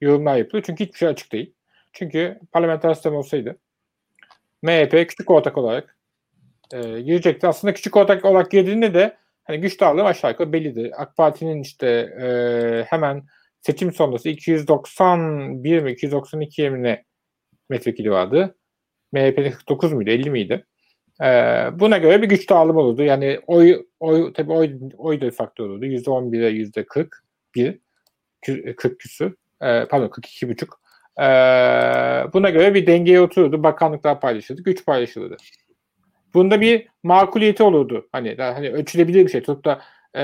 [0.00, 0.64] yorumlar yapılıyor.
[0.66, 1.54] Çünkü hiçbir şey açık değil.
[1.92, 3.58] Çünkü parlamenter sistem olsaydı
[4.62, 5.96] MHP küçük ortak olarak
[6.72, 7.46] e, girecekti.
[7.46, 11.02] Aslında küçük ortak olarak girdiğinde de hani güç dağılımı aşağı yukarı bellidir.
[11.02, 11.86] AK Parti'nin işte
[12.22, 12.26] e,
[12.88, 13.22] hemen
[13.60, 17.04] seçim sonrası 291 mi 292 mi
[17.70, 18.54] milletvekili vardı.
[19.12, 20.66] MHP'de 49 muydu 50 miydi?
[21.22, 21.26] Ee,
[21.72, 23.02] buna göre bir güç dağılımı olurdu.
[23.02, 25.86] Yani oy, oy tabii oy, oy da faktör olurdu.
[25.86, 27.08] %11'e %40
[27.54, 27.78] bir
[28.76, 29.36] 40 küsü.
[29.62, 30.80] Ee, pardon 42 buçuk.
[31.18, 31.22] Ee,
[32.32, 33.62] buna göre bir dengeye otururdu.
[33.62, 34.62] Bakanlıklar paylaşıldı.
[34.62, 35.36] Güç paylaşılırdı.
[36.34, 38.08] Bunda bir makuliyeti olurdu.
[38.12, 39.42] Hani hani ölçülebilir bir şey.
[39.42, 39.82] Tutup da
[40.14, 40.22] e,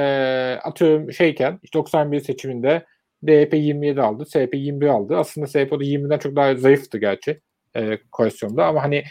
[0.63, 2.87] atıyorum şeyken 91 seçiminde
[3.29, 4.25] DP 27 aldı.
[4.33, 5.17] SP 21 aldı.
[5.17, 7.41] Aslında o da 20'den çok daha zayıftı gerçi
[7.77, 9.05] e, koalisyonda ama hani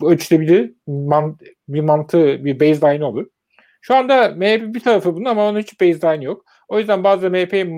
[0.00, 1.38] bu ölçülebilir man,
[1.68, 3.26] bir mantığı, bir baseline olur.
[3.80, 6.44] Şu anda MHP bir tarafı bunun ama onun hiç baseline yok.
[6.68, 7.68] O yüzden bazı MHP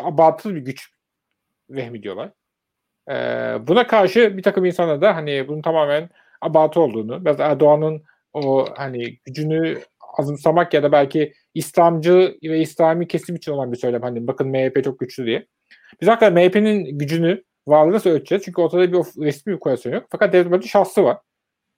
[0.00, 0.88] abartılı bir güç
[1.70, 2.30] vehmediyorlar.
[3.10, 3.14] Ee,
[3.66, 9.18] buna karşı bir takım insanlar da hani bunun tamamen abartı olduğunu, biraz Erdoğan'ın o hani
[9.24, 9.80] gücünü
[10.18, 14.02] azımsamak ya da belki İslamcı ve İslami kesim için olan bir söylem.
[14.02, 15.46] Hani bakın MHP çok güçlü diye.
[16.00, 18.44] Biz hakikaten MHP'nin gücünü varlığı nasıl ölçeceğiz?
[18.44, 20.06] Çünkü ortada bir resmi bir koalisyon yok.
[20.10, 21.18] Fakat devlet böyle şahsı var.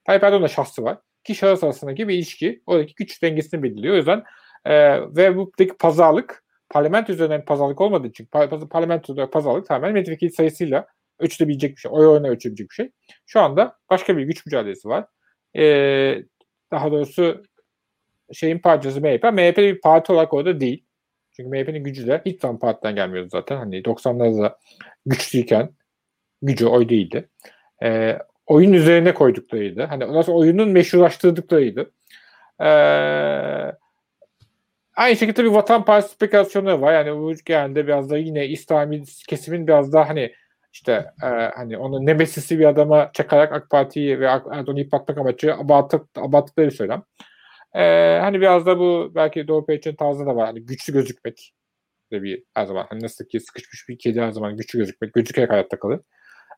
[0.05, 0.97] Tayyip Erdoğan'ın da şahsı var.
[1.19, 3.93] İki şahıs arasındaki bir ilişki oradaki güç dengesini belirliyor.
[3.93, 4.23] O yüzden
[4.65, 8.25] e, ve buradaki pazarlık parlamento üzerinden pazarlık olmadığı için
[8.69, 10.87] parlamentoda pazarlık tamamen milletvekili sayısıyla
[11.19, 11.91] ölçülebilecek bir şey.
[11.93, 12.91] Oy oyuna ölçülebilecek bir şey.
[13.25, 15.05] Şu anda başka bir güç mücadelesi var.
[15.57, 15.63] E,
[16.71, 17.43] daha doğrusu
[18.33, 19.23] şeyin parçası MHP.
[19.23, 20.85] MHP bir parti olarak orada değil.
[21.35, 23.57] Çünkü MHP'nin gücü de hiç zaman partiden gelmiyordu zaten.
[23.57, 24.55] Hani 90'larda
[25.05, 25.69] güçlüyken
[26.41, 27.29] gücü oy değildi.
[27.83, 29.83] E, oyun üzerine koyduklarıydı.
[29.83, 31.91] Hani nasıl oyunun meşrulaştırdıklarıydı.
[32.59, 32.69] E,
[34.95, 36.93] aynı şekilde bir Vatan Partisi spekülasyonu var.
[36.93, 40.33] Yani bu genelde biraz da yine İslami kesimin biraz daha hani
[40.73, 46.01] işte e, hani onu nebesisi bir adama çakarak AK Parti'yi ve Erdoğan'ı yıpratmak amacı abartık,
[46.17, 47.03] abarttıkları söylem.
[47.75, 47.81] E,
[48.21, 50.45] hani biraz da bu belki Doğu Peyç'in tarzı da var.
[50.45, 51.53] Hani güçlü gözükmek
[52.11, 55.49] de bir her zaman hani nasıl ki sıkışmış bir kedi her zaman güçlü gözükmek, gözükerek
[55.49, 55.99] hayatta kalır.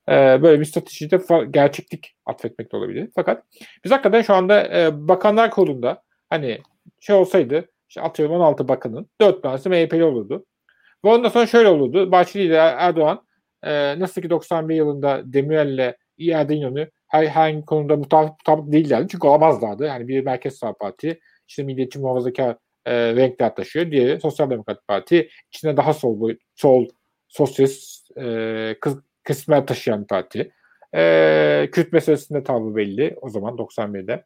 [0.10, 0.14] Ee,
[0.44, 1.20] böyle bir stratejide
[1.52, 3.10] gerçeklik atfetmek de olabilir.
[3.16, 3.44] Fakat
[3.84, 6.62] biz hakikaten şu anda e, bakanlar kurulunda hani
[7.00, 10.46] şey olsaydı işte atıyorum 16 bakanın 4 tanesi MHP'li olurdu.
[11.06, 12.12] Ve ondan sonra şöyle olurdu.
[12.12, 13.26] Bahçeli ile Erdoğan
[13.64, 15.94] e, nasıl ki 91 yılında Demirel'le
[16.32, 19.08] Erdoğan'ı her hangi konuda mutabık, mutabık değillerdi.
[19.12, 19.86] Çünkü olamazlardı.
[19.86, 23.92] Yani bir merkez sağ parti işte milliyetçi muhafazakar e, renkler taşıyor.
[23.92, 26.88] Diğeri Sosyal Demokrat Parti içinde daha sol sol
[27.28, 30.52] sosyalist e, kız, kısmen taşıyan parti.
[30.96, 34.26] E, Kürt meselesinde tavrı belli o zaman 91'de.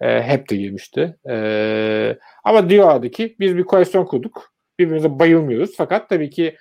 [0.00, 1.16] E, hep de girmişti.
[1.28, 4.52] E, ama diyorlardı ki biz bir koalisyon kurduk.
[4.78, 5.74] Birbirimize bayılmıyoruz.
[5.76, 6.56] Fakat tabii ki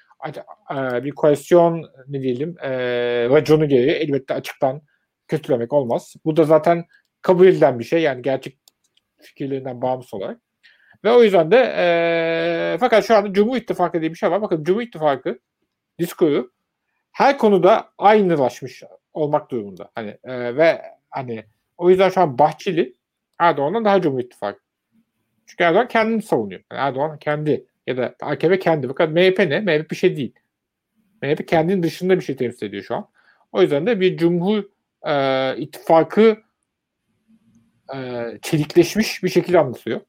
[0.72, 2.70] e, bir koalisyon ne diyelim e,
[3.30, 4.82] raconu gereği elbette açıktan
[5.32, 6.16] kötülemek olmaz.
[6.26, 6.86] Bu da zaten
[7.22, 8.02] kabul edilen bir şey.
[8.02, 8.58] Yani gerçek
[9.22, 10.42] fikirlerinden bağımsız olarak.
[11.04, 14.42] Ve o yüzden de e, fakat şu anda Cumhur İttifakı diye bir şey var.
[14.42, 15.40] Bakın Cumhur İttifakı
[16.00, 16.52] diskoyu
[17.12, 19.92] her konuda aynılaşmış olmak durumunda.
[19.96, 21.46] Hani e, ve hani
[21.78, 22.96] o yüzden şu an Bahçeli
[23.40, 24.60] Erdoğan'dan daha Cumhur İttifakı.
[25.46, 26.62] Çünkü Erdoğan kendini savunuyor.
[26.72, 28.88] Yani Erdoğan kendi ya da AKP kendi.
[28.88, 29.60] Fakat MHP ne?
[29.60, 30.36] MHP bir şey değil.
[31.22, 33.08] MHP kendinin dışında bir şey temsil ediyor şu an.
[33.52, 34.64] O yüzden de bir Cumhur
[35.08, 36.38] e, İttifakı
[37.96, 40.02] e, çelikleşmiş bir şekilde anlatıyor.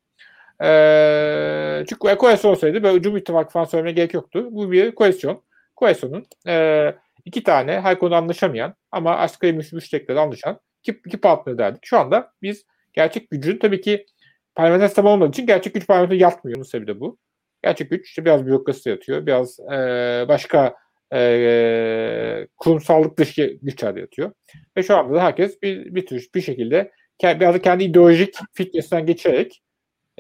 [0.63, 4.49] E, çünkü koalisyon olsaydı böyle Cumhur İttifakı falan söylemeye gerek yoktu.
[4.51, 5.43] Bu bir koalisyon.
[5.77, 11.87] Koalisyonun e, iki tane her konuda anlaşamayan ama asgari müşteklerde anlaşan iki, iki partner derdik.
[11.87, 14.07] Şu anda biz gerçek gücün tabii ki
[14.55, 16.57] parlamenter sistem olmadığı için gerçek güç parlamenter yatmıyor.
[16.57, 17.19] Bunun sebebi de bu.
[17.65, 19.27] Gerçek güç işte biraz bürokrasi yatıyor.
[19.27, 19.75] Biraz e,
[20.29, 20.75] başka
[21.13, 24.33] e, kurumsallık dışı güçler yatıyor.
[24.77, 26.93] Ve şu anda da herkes bir, bir tür bir şekilde
[27.23, 29.63] biraz da kendi ideolojik fitnessinden geçerek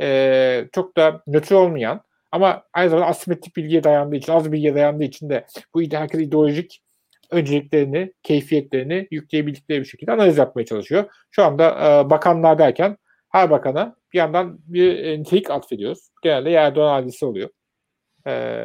[0.00, 5.04] e, çok da nötr olmayan ama aynı zamanda asimetrik bilgiye dayandığı için, az bilgiye dayandığı
[5.04, 6.82] için de bu herkes ideolojik
[7.30, 11.04] önceliklerini, keyfiyetlerini yükleyebildikleri bir şekilde analiz yapmaya çalışıyor.
[11.30, 12.96] Şu anda e, bakanlar derken
[13.28, 16.08] her bakana bir yandan bir e, nitelik atfediyoruz.
[16.22, 17.48] Genelde Erdoğan adresi oluyor.
[18.26, 18.62] E,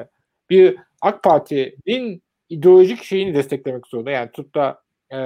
[0.49, 4.11] bir AK Parti'nin ideolojik şeyini desteklemek zorunda.
[4.11, 5.17] Yani tut da e,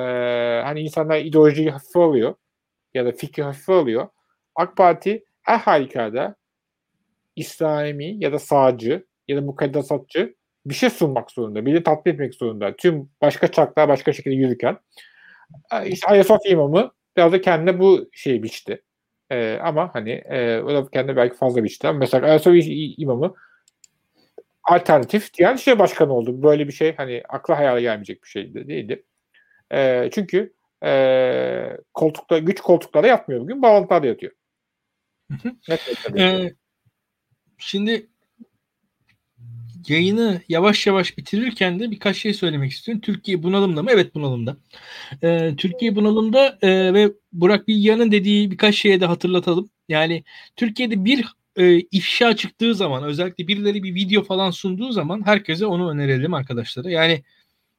[0.63, 2.36] hani insanlar ideolojiyi hafife alıyor
[2.93, 4.07] ya da fikri hafife alıyor.
[4.55, 6.36] AK Parti her halükarda
[7.36, 11.65] İslami ya da sağcı ya da mukaddesatçı bir şey sunmak zorunda.
[11.65, 12.76] Bir de tatmin etmek zorunda.
[12.76, 14.78] Tüm başka çaklar başka şekilde yürürken.
[15.86, 18.84] İşte Ayasofya imamı biraz da kendine bu şeyi biçti.
[19.30, 21.91] Ee, ama hani e, o da kendine belki fazla biçti.
[21.91, 22.61] Mesela Ayasofya
[22.97, 23.34] imamı
[24.72, 26.43] alternatif diyen şey başkanı oldu.
[26.43, 29.05] Böyle bir şey hani akla hayale gelmeyecek bir şey değildi.
[29.74, 30.53] E, çünkü
[30.84, 33.61] e, koltukta güç koltuklarda yatmıyor bugün.
[33.61, 34.32] Bağlantılarda yatıyor.
[36.17, 36.53] ee,
[37.57, 38.07] şimdi
[39.88, 43.01] yayını yavaş yavaş bitirirken de birkaç şey söylemek istiyorum.
[43.01, 43.89] Türkiye bunalımda mı?
[43.93, 44.57] Evet bunalımda.
[45.24, 49.69] Ee, Türkiye bunalımda e, ve Burak Bilgehan'ın dediği birkaç şeye de hatırlatalım.
[49.89, 50.24] Yani
[50.55, 51.26] Türkiye'de bir
[51.56, 56.89] e, ifşa çıktığı zaman özellikle birileri bir video falan sunduğu zaman herkese onu önerelim arkadaşlara.
[56.91, 57.24] Yani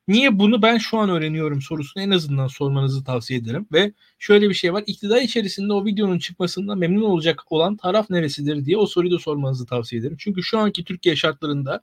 [0.09, 3.67] Niye bunu ben şu an öğreniyorum sorusunu en azından sormanızı tavsiye ederim.
[3.73, 4.85] Ve şöyle bir şey var.
[4.87, 9.67] İktidar içerisinde o videonun çıkmasından memnun olacak olan taraf neresidir diye o soruyu da sormanızı
[9.67, 10.17] tavsiye ederim.
[10.21, 11.81] Çünkü şu anki Türkiye şartlarında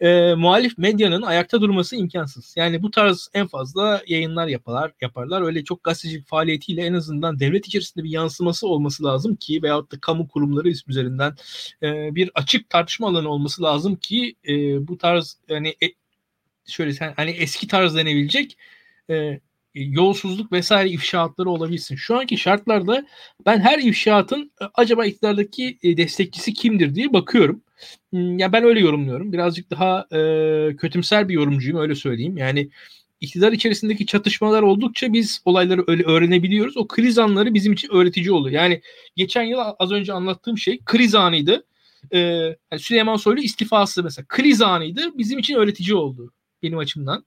[0.00, 2.54] e, muhalif medyanın ayakta durması imkansız.
[2.56, 4.92] Yani bu tarz en fazla yayınlar yaparlar.
[5.00, 5.42] yaparlar.
[5.42, 9.96] Öyle çok gazetecilik faaliyetiyle en azından devlet içerisinde bir yansıması olması lazım ki veyahut da
[10.00, 11.34] kamu kurumları üzerinden
[11.82, 14.52] e, bir açık tartışma alanı olması lazım ki e,
[14.88, 15.86] bu tarz yani e,
[16.68, 18.58] şöyle sen hani eski tarz denebilecek
[19.10, 19.40] e,
[19.74, 21.96] yolsuzluk vesaire ifşaatları olabilsin.
[21.96, 23.06] Şu anki şartlarda
[23.46, 27.62] ben her ifşaatın e, acaba iktidardaki e, destekçisi kimdir diye bakıyorum.
[28.10, 29.32] Hmm, ya ben öyle yorumluyorum.
[29.32, 32.36] Birazcık daha e, kötümser bir yorumcuyum öyle söyleyeyim.
[32.36, 32.70] Yani
[33.20, 36.76] iktidar içerisindeki çatışmalar oldukça biz olayları öyle öğrenebiliyoruz.
[36.76, 38.54] O kriz anları bizim için öğretici oluyor.
[38.54, 38.82] Yani
[39.16, 41.64] geçen yıl az önce anlattığım şey kriz anıydı.
[42.14, 45.18] Ee, Süleyman Soylu istifası mesela kriz anıydı.
[45.18, 47.24] Bizim için öğretici oldu benim açımdan.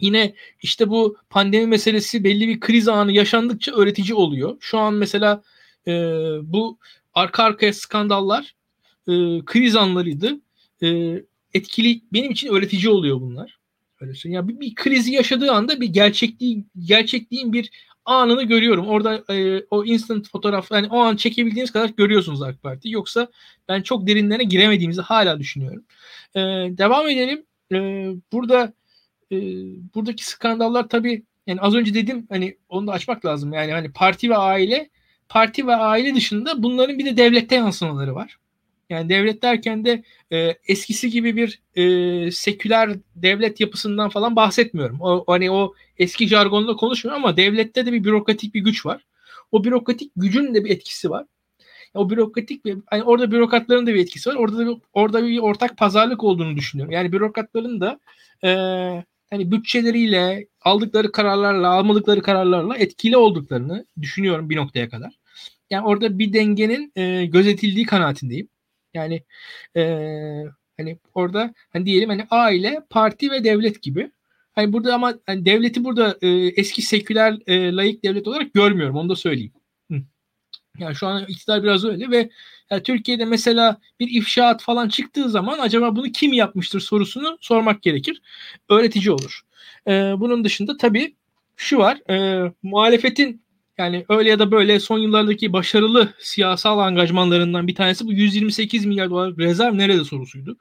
[0.00, 4.56] Yine işte bu pandemi meselesi belli bir kriz anı yaşandıkça öğretici oluyor.
[4.60, 5.42] Şu an mesela
[5.86, 5.92] e,
[6.42, 6.78] bu
[7.14, 8.54] arka arkaya skandallar
[9.08, 9.12] e,
[9.44, 10.40] kriz anlarıydı.
[10.82, 11.16] E,
[11.54, 13.58] etkili benim için öğretici oluyor bunlar.
[14.00, 14.46] Öyle söyleyeyim.
[14.46, 17.70] Yani bir, bir krizi yaşadığı anda bir gerçekliği gerçekliğin bir
[18.04, 18.88] anını görüyorum.
[18.88, 22.90] Orada e, o instant fotoğraf yani o an çekebildiğiniz kadar görüyorsunuz AK Parti.
[22.90, 23.28] Yoksa
[23.68, 25.84] ben çok derinlerine giremediğimizi hala düşünüyorum.
[26.34, 26.40] E,
[26.78, 27.76] devam edelim e,
[28.32, 28.72] burada
[29.32, 29.36] e,
[29.94, 33.52] buradaki skandallar tabii yani az önce dedim hani onu da açmak lazım.
[33.52, 34.90] Yani hani parti ve aile
[35.28, 38.38] parti ve aile dışında bunların bir de devlette yansımaları var.
[38.90, 40.02] Yani devlet derken de
[40.32, 45.00] e, eskisi gibi bir e, seküler devlet yapısından falan bahsetmiyorum.
[45.00, 49.06] O hani o eski jargonla konuşmuyorum ama devlette de bir bürokratik bir güç var.
[49.52, 51.26] O bürokratik gücün de bir etkisi var.
[51.94, 54.34] O bürokratik ve hani orada bürokratların da bir etkisi var.
[54.34, 56.92] Orada da bir, orada bir ortak pazarlık olduğunu düşünüyorum.
[56.92, 58.00] Yani bürokratların da
[58.44, 58.50] e,
[59.30, 65.12] hani bütçeleriyle aldıkları kararlarla almadıkları kararlarla etkili olduklarını düşünüyorum bir noktaya kadar.
[65.70, 68.48] Yani orada bir dengenin e, gözetildiği kanaatindeyim.
[68.94, 69.22] Yani
[69.76, 69.82] e,
[70.76, 74.10] hani orada hani diyelim hani aile, parti ve devlet gibi
[74.52, 78.96] Hani burada ama hani devleti burada e, eski seküler e, layık devlet olarak görmüyorum.
[78.96, 79.52] Onu da söyleyeyim.
[80.80, 82.30] Yani şu an iktidar biraz öyle ve
[82.70, 88.22] yani Türkiye'de mesela bir ifşaat falan çıktığı zaman acaba bunu kim yapmıştır sorusunu sormak gerekir.
[88.68, 89.40] Öğretici olur.
[89.86, 91.14] E, bunun dışında tabii
[91.56, 92.10] şu var.
[92.10, 93.42] E, muhalefetin
[93.78, 99.10] yani öyle ya da böyle son yıllardaki başarılı siyasal angajmanlarından bir tanesi bu 128 milyar
[99.10, 100.56] dolar rezerv nerede sorusuydu.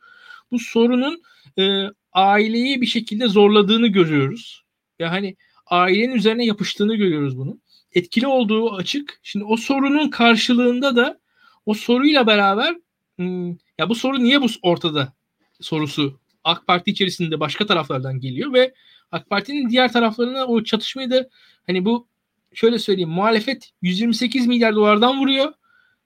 [0.52, 1.22] Bu sorunun
[1.60, 4.64] e, aileyi bir şekilde zorladığını görüyoruz.
[5.00, 7.62] Ya hani ailenin üzerine yapıştığını görüyoruz bunun.
[7.94, 9.20] Etkili olduğu açık.
[9.24, 11.20] Şimdi o sorunun karşılığında da
[11.66, 12.76] o soruyla beraber
[13.16, 15.14] hmm, ya bu soru niye bu ortada
[15.62, 18.74] sorusu AK Parti içerisinde başka taraflardan geliyor ve
[19.12, 21.30] AK Parti'nin diğer taraflarına o çatışmayı da
[21.68, 22.08] hani bu
[22.54, 25.54] şöyle söyleyeyim muhalefet 128 milyar dolardan vuruyor.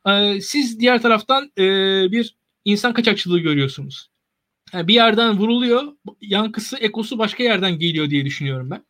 [0.07, 1.63] Ee, siz diğer taraftan e,
[2.11, 4.09] bir insan kaçakçılığı görüyorsunuz.
[4.73, 5.84] Yani bir yerden vuruluyor,
[6.21, 8.86] yankısı, ekosu başka yerden geliyor diye düşünüyorum ben.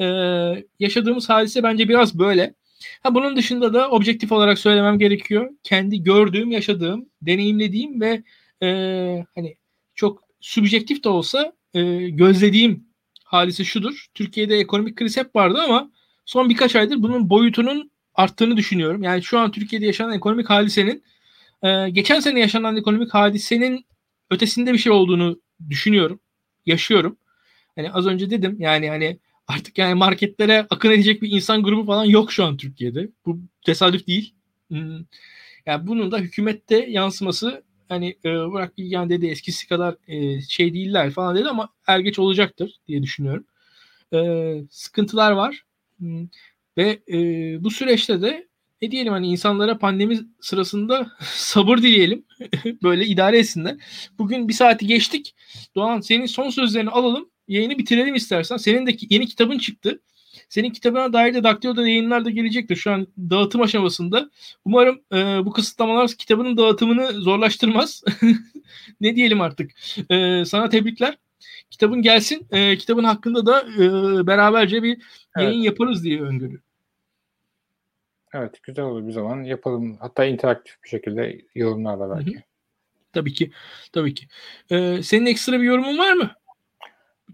[0.00, 2.54] Ee, yaşadığımız hadise bence biraz böyle.
[3.02, 5.50] Ha, bunun dışında da objektif olarak söylemem gerekiyor.
[5.62, 8.22] Kendi gördüğüm, yaşadığım, deneyimlediğim ve
[8.62, 8.68] e,
[9.34, 9.56] hani
[9.94, 12.86] çok subjektif de olsa e, gözlediğim
[13.24, 14.06] hadise şudur.
[14.14, 15.90] Türkiye'de ekonomik kriz hep vardı ama
[16.24, 19.02] son birkaç aydır bunun boyutunun arttığını düşünüyorum.
[19.02, 21.02] Yani şu an Türkiye'de yaşanan ekonomik hadisenin
[21.62, 23.86] e, geçen sene yaşanan ekonomik hadisenin
[24.30, 25.40] ötesinde bir şey olduğunu
[25.70, 26.20] düşünüyorum.
[26.66, 27.18] Yaşıyorum.
[27.76, 29.18] Hani az önce dedim yani hani
[29.48, 33.08] artık yani marketlere akın edecek bir insan grubu falan yok şu an Türkiye'de.
[33.26, 34.34] Bu tesadüf değil.
[34.68, 34.98] Hmm.
[35.66, 41.10] Yani bunun da hükümette yansıması hani e, Burak Bilgen dedi eskisi kadar e, şey değiller
[41.10, 43.46] falan dedi ama er geç olacaktır diye düşünüyorum.
[44.14, 44.18] E,
[44.70, 45.64] sıkıntılar var.
[45.98, 46.28] Hmm.
[46.76, 47.18] Ve e,
[47.64, 48.48] bu süreçte de
[48.82, 52.24] ne diyelim hani insanlara pandemi sırasında sabır dileyelim.
[52.82, 53.76] Böyle idare etsinler.
[54.18, 55.34] Bugün bir saati geçtik.
[55.74, 57.30] Doğan senin son sözlerini alalım.
[57.48, 58.56] Yayını bitirelim istersen.
[58.56, 60.00] Senin de yeni kitabın çıktı.
[60.48, 62.76] Senin kitabına dair de Daktilo'da yayınlar da gelecektir.
[62.76, 64.30] Şu an dağıtım aşamasında.
[64.64, 65.16] Umarım e,
[65.46, 68.04] bu kısıtlamalar kitabının dağıtımını zorlaştırmaz.
[69.00, 69.70] ne diyelim artık.
[70.10, 71.18] E, sana tebrikler.
[71.70, 72.46] Kitabın gelsin.
[72.50, 74.98] E, kitabın hakkında da e, beraberce bir
[75.36, 75.64] yayın evet.
[75.64, 76.64] yaparız diye öngörüyorum.
[78.34, 79.96] Evet güzel olur bir zaman yapalım.
[80.00, 82.34] Hatta interaktif bir şekilde yorumlarla belki.
[82.34, 82.42] Hı hı.
[83.12, 83.50] Tabii ki.
[83.92, 84.26] Tabii ki.
[84.70, 86.30] Ee, senin ekstra bir yorumun var mı?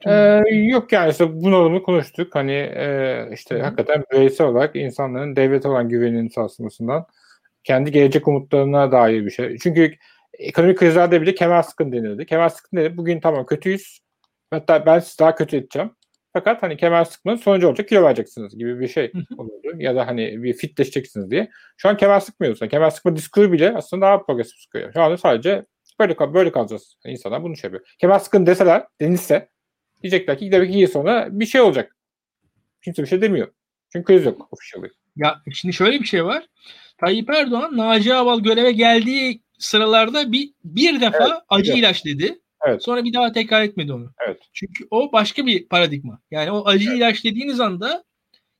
[0.07, 2.34] Ee, yok yani işte bu bunalımı konuştuk.
[2.34, 3.64] Hani e, işte Hı-hı.
[3.64, 7.07] hakikaten bireysel olarak insanların devlet olan güveninin sarsılmasından
[7.64, 9.59] kendi gelecek umutlarına dair bir şey.
[9.59, 9.94] Çünkü
[10.38, 12.26] ekonomik krizlerde bile kemer sıkın denildi.
[12.26, 12.96] Kemer sıkın dedi.
[12.96, 14.01] Bugün tamam kötüyüz.
[14.51, 15.90] Hatta ben sizi daha kötü edeceğim.
[16.32, 19.72] Fakat hani kemer sıkmanın sonucu olacak kilo vereceksiniz gibi bir şey olurdu.
[19.76, 21.51] ya da hani bir fitleşeceksiniz diye.
[21.76, 22.68] Şu an kemer sıkmıyorsun.
[22.68, 24.92] Kemer sıkma diskursu bile aslında daha progresif sıkıyor.
[24.92, 25.64] Şu anda sadece
[26.01, 26.96] böyle böyle kalacağız.
[27.05, 27.94] Yani insanlar bunu şey yapıyor.
[27.98, 29.48] Kemer sıkın deseler, denilse
[30.03, 31.96] diyecekler ki demek iki yıl sonra bir şey olacak.
[32.84, 33.48] Kimse bir şey demiyor.
[33.92, 34.90] Çünkü kriz yok officially.
[35.16, 36.46] Ya şimdi şöyle bir şey var.
[36.98, 41.78] Tayyip Erdoğan Naci Aval göreve geldiği sıralarda bir bir defa evet, acı evet.
[41.78, 42.38] ilaç dedi.
[42.66, 42.84] Evet.
[42.84, 44.12] Sonra bir daha tekrar etmedi onu.
[44.26, 44.40] Evet.
[44.53, 46.20] Çünkü o başka bir paradigma.
[46.30, 46.98] Yani o acı evet.
[46.98, 48.05] ilaç dediğiniz anda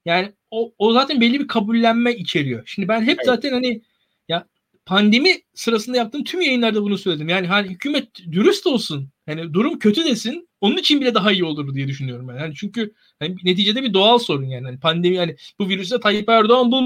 [0.05, 2.63] yani o, o zaten belli bir kabullenme içeriyor.
[2.67, 3.27] Şimdi ben hep evet.
[3.27, 3.83] zaten hani
[4.29, 4.47] ya
[4.87, 7.29] pandemi sırasında yaptığım tüm yayınlarda bunu söyledim.
[7.29, 9.11] Yani hani hükümet dürüst olsun.
[9.27, 10.50] Hani durum kötü desin.
[10.61, 12.35] Onun için bile daha iyi olur diye düşünüyorum ben.
[12.39, 14.67] Yani çünkü hani neticede bir doğal sorun yani.
[14.67, 16.83] Hani pandemi yani bu virüse Tayyip Erdoğan bu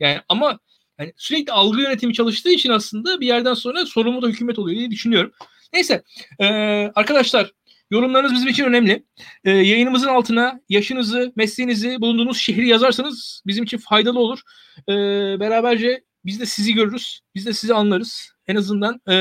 [0.00, 0.58] yani ama
[0.98, 4.90] yani sürekli algı yönetimi çalıştığı için aslında bir yerden sonra sorumlu da hükümet oluyor diye
[4.90, 5.32] düşünüyorum.
[5.72, 6.02] Neyse
[6.40, 6.46] e,
[6.94, 7.52] arkadaşlar
[7.90, 9.04] yorumlarınız bizim için önemli.
[9.44, 14.40] E, yayınımızın altına yaşınızı, mesleğinizi, bulunduğunuz şehri yazarsanız bizim için faydalı olur.
[14.88, 14.94] E,
[15.40, 17.20] beraberce biz de sizi görürüz.
[17.34, 18.32] Biz de sizi anlarız.
[18.48, 19.14] En azından e,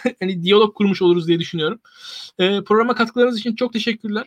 [0.20, 1.80] hani diyalog kurmuş oluruz diye düşünüyorum.
[2.38, 4.26] E, programa katkılarınız için çok teşekkürler.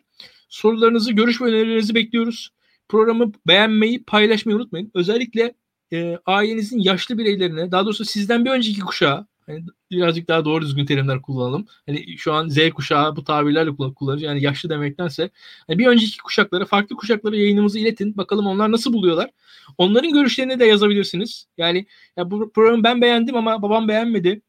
[0.50, 2.50] Sorularınızı, görüş ve önerilerinizi bekliyoruz.
[2.90, 4.92] Programı beğenmeyi, paylaşmayı unutmayın.
[4.94, 5.54] Özellikle
[5.94, 10.86] e, ailenizin yaşlı bireylerine, daha doğrusu sizden bir önceki kuşağa, Hani birazcık daha doğru düzgün
[10.86, 11.66] terimler kullanalım.
[11.86, 14.30] Hani şu an Z kuşağı bu tabirlerle kullanıyor.
[14.30, 15.30] Yani yaşlı demektense
[15.68, 18.18] hani bir önceki kuşaklara, farklı kuşaklara yayınımızı iletin.
[18.18, 19.30] Bakalım onlar nasıl buluyorlar.
[19.78, 21.48] Onların görüşlerini de yazabilirsiniz.
[21.58, 21.86] Yani
[22.18, 24.42] ya bu programı ben beğendim ama babam beğenmedi.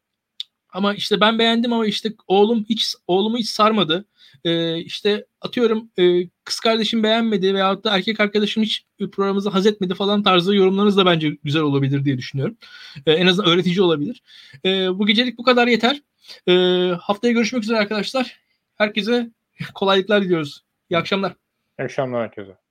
[0.75, 4.05] Ama işte ben beğendim ama işte oğlum hiç oğlumu hiç sarmadı.
[4.43, 9.93] Ee, işte atıyorum e, kız kardeşim beğenmedi veyahut da erkek arkadaşım hiç programımızı haz etmedi
[9.93, 12.57] falan tarzı yorumlarınız da bence güzel olabilir diye düşünüyorum.
[13.05, 14.21] Ee, en azından öğretici olabilir.
[14.65, 16.01] Ee, bu gecelik bu kadar yeter.
[16.47, 18.39] Ee, haftaya görüşmek üzere arkadaşlar.
[18.75, 19.29] Herkese
[19.75, 20.63] kolaylıklar diliyoruz.
[20.89, 21.33] İyi akşamlar.
[21.79, 22.64] İyi akşamlar herkese.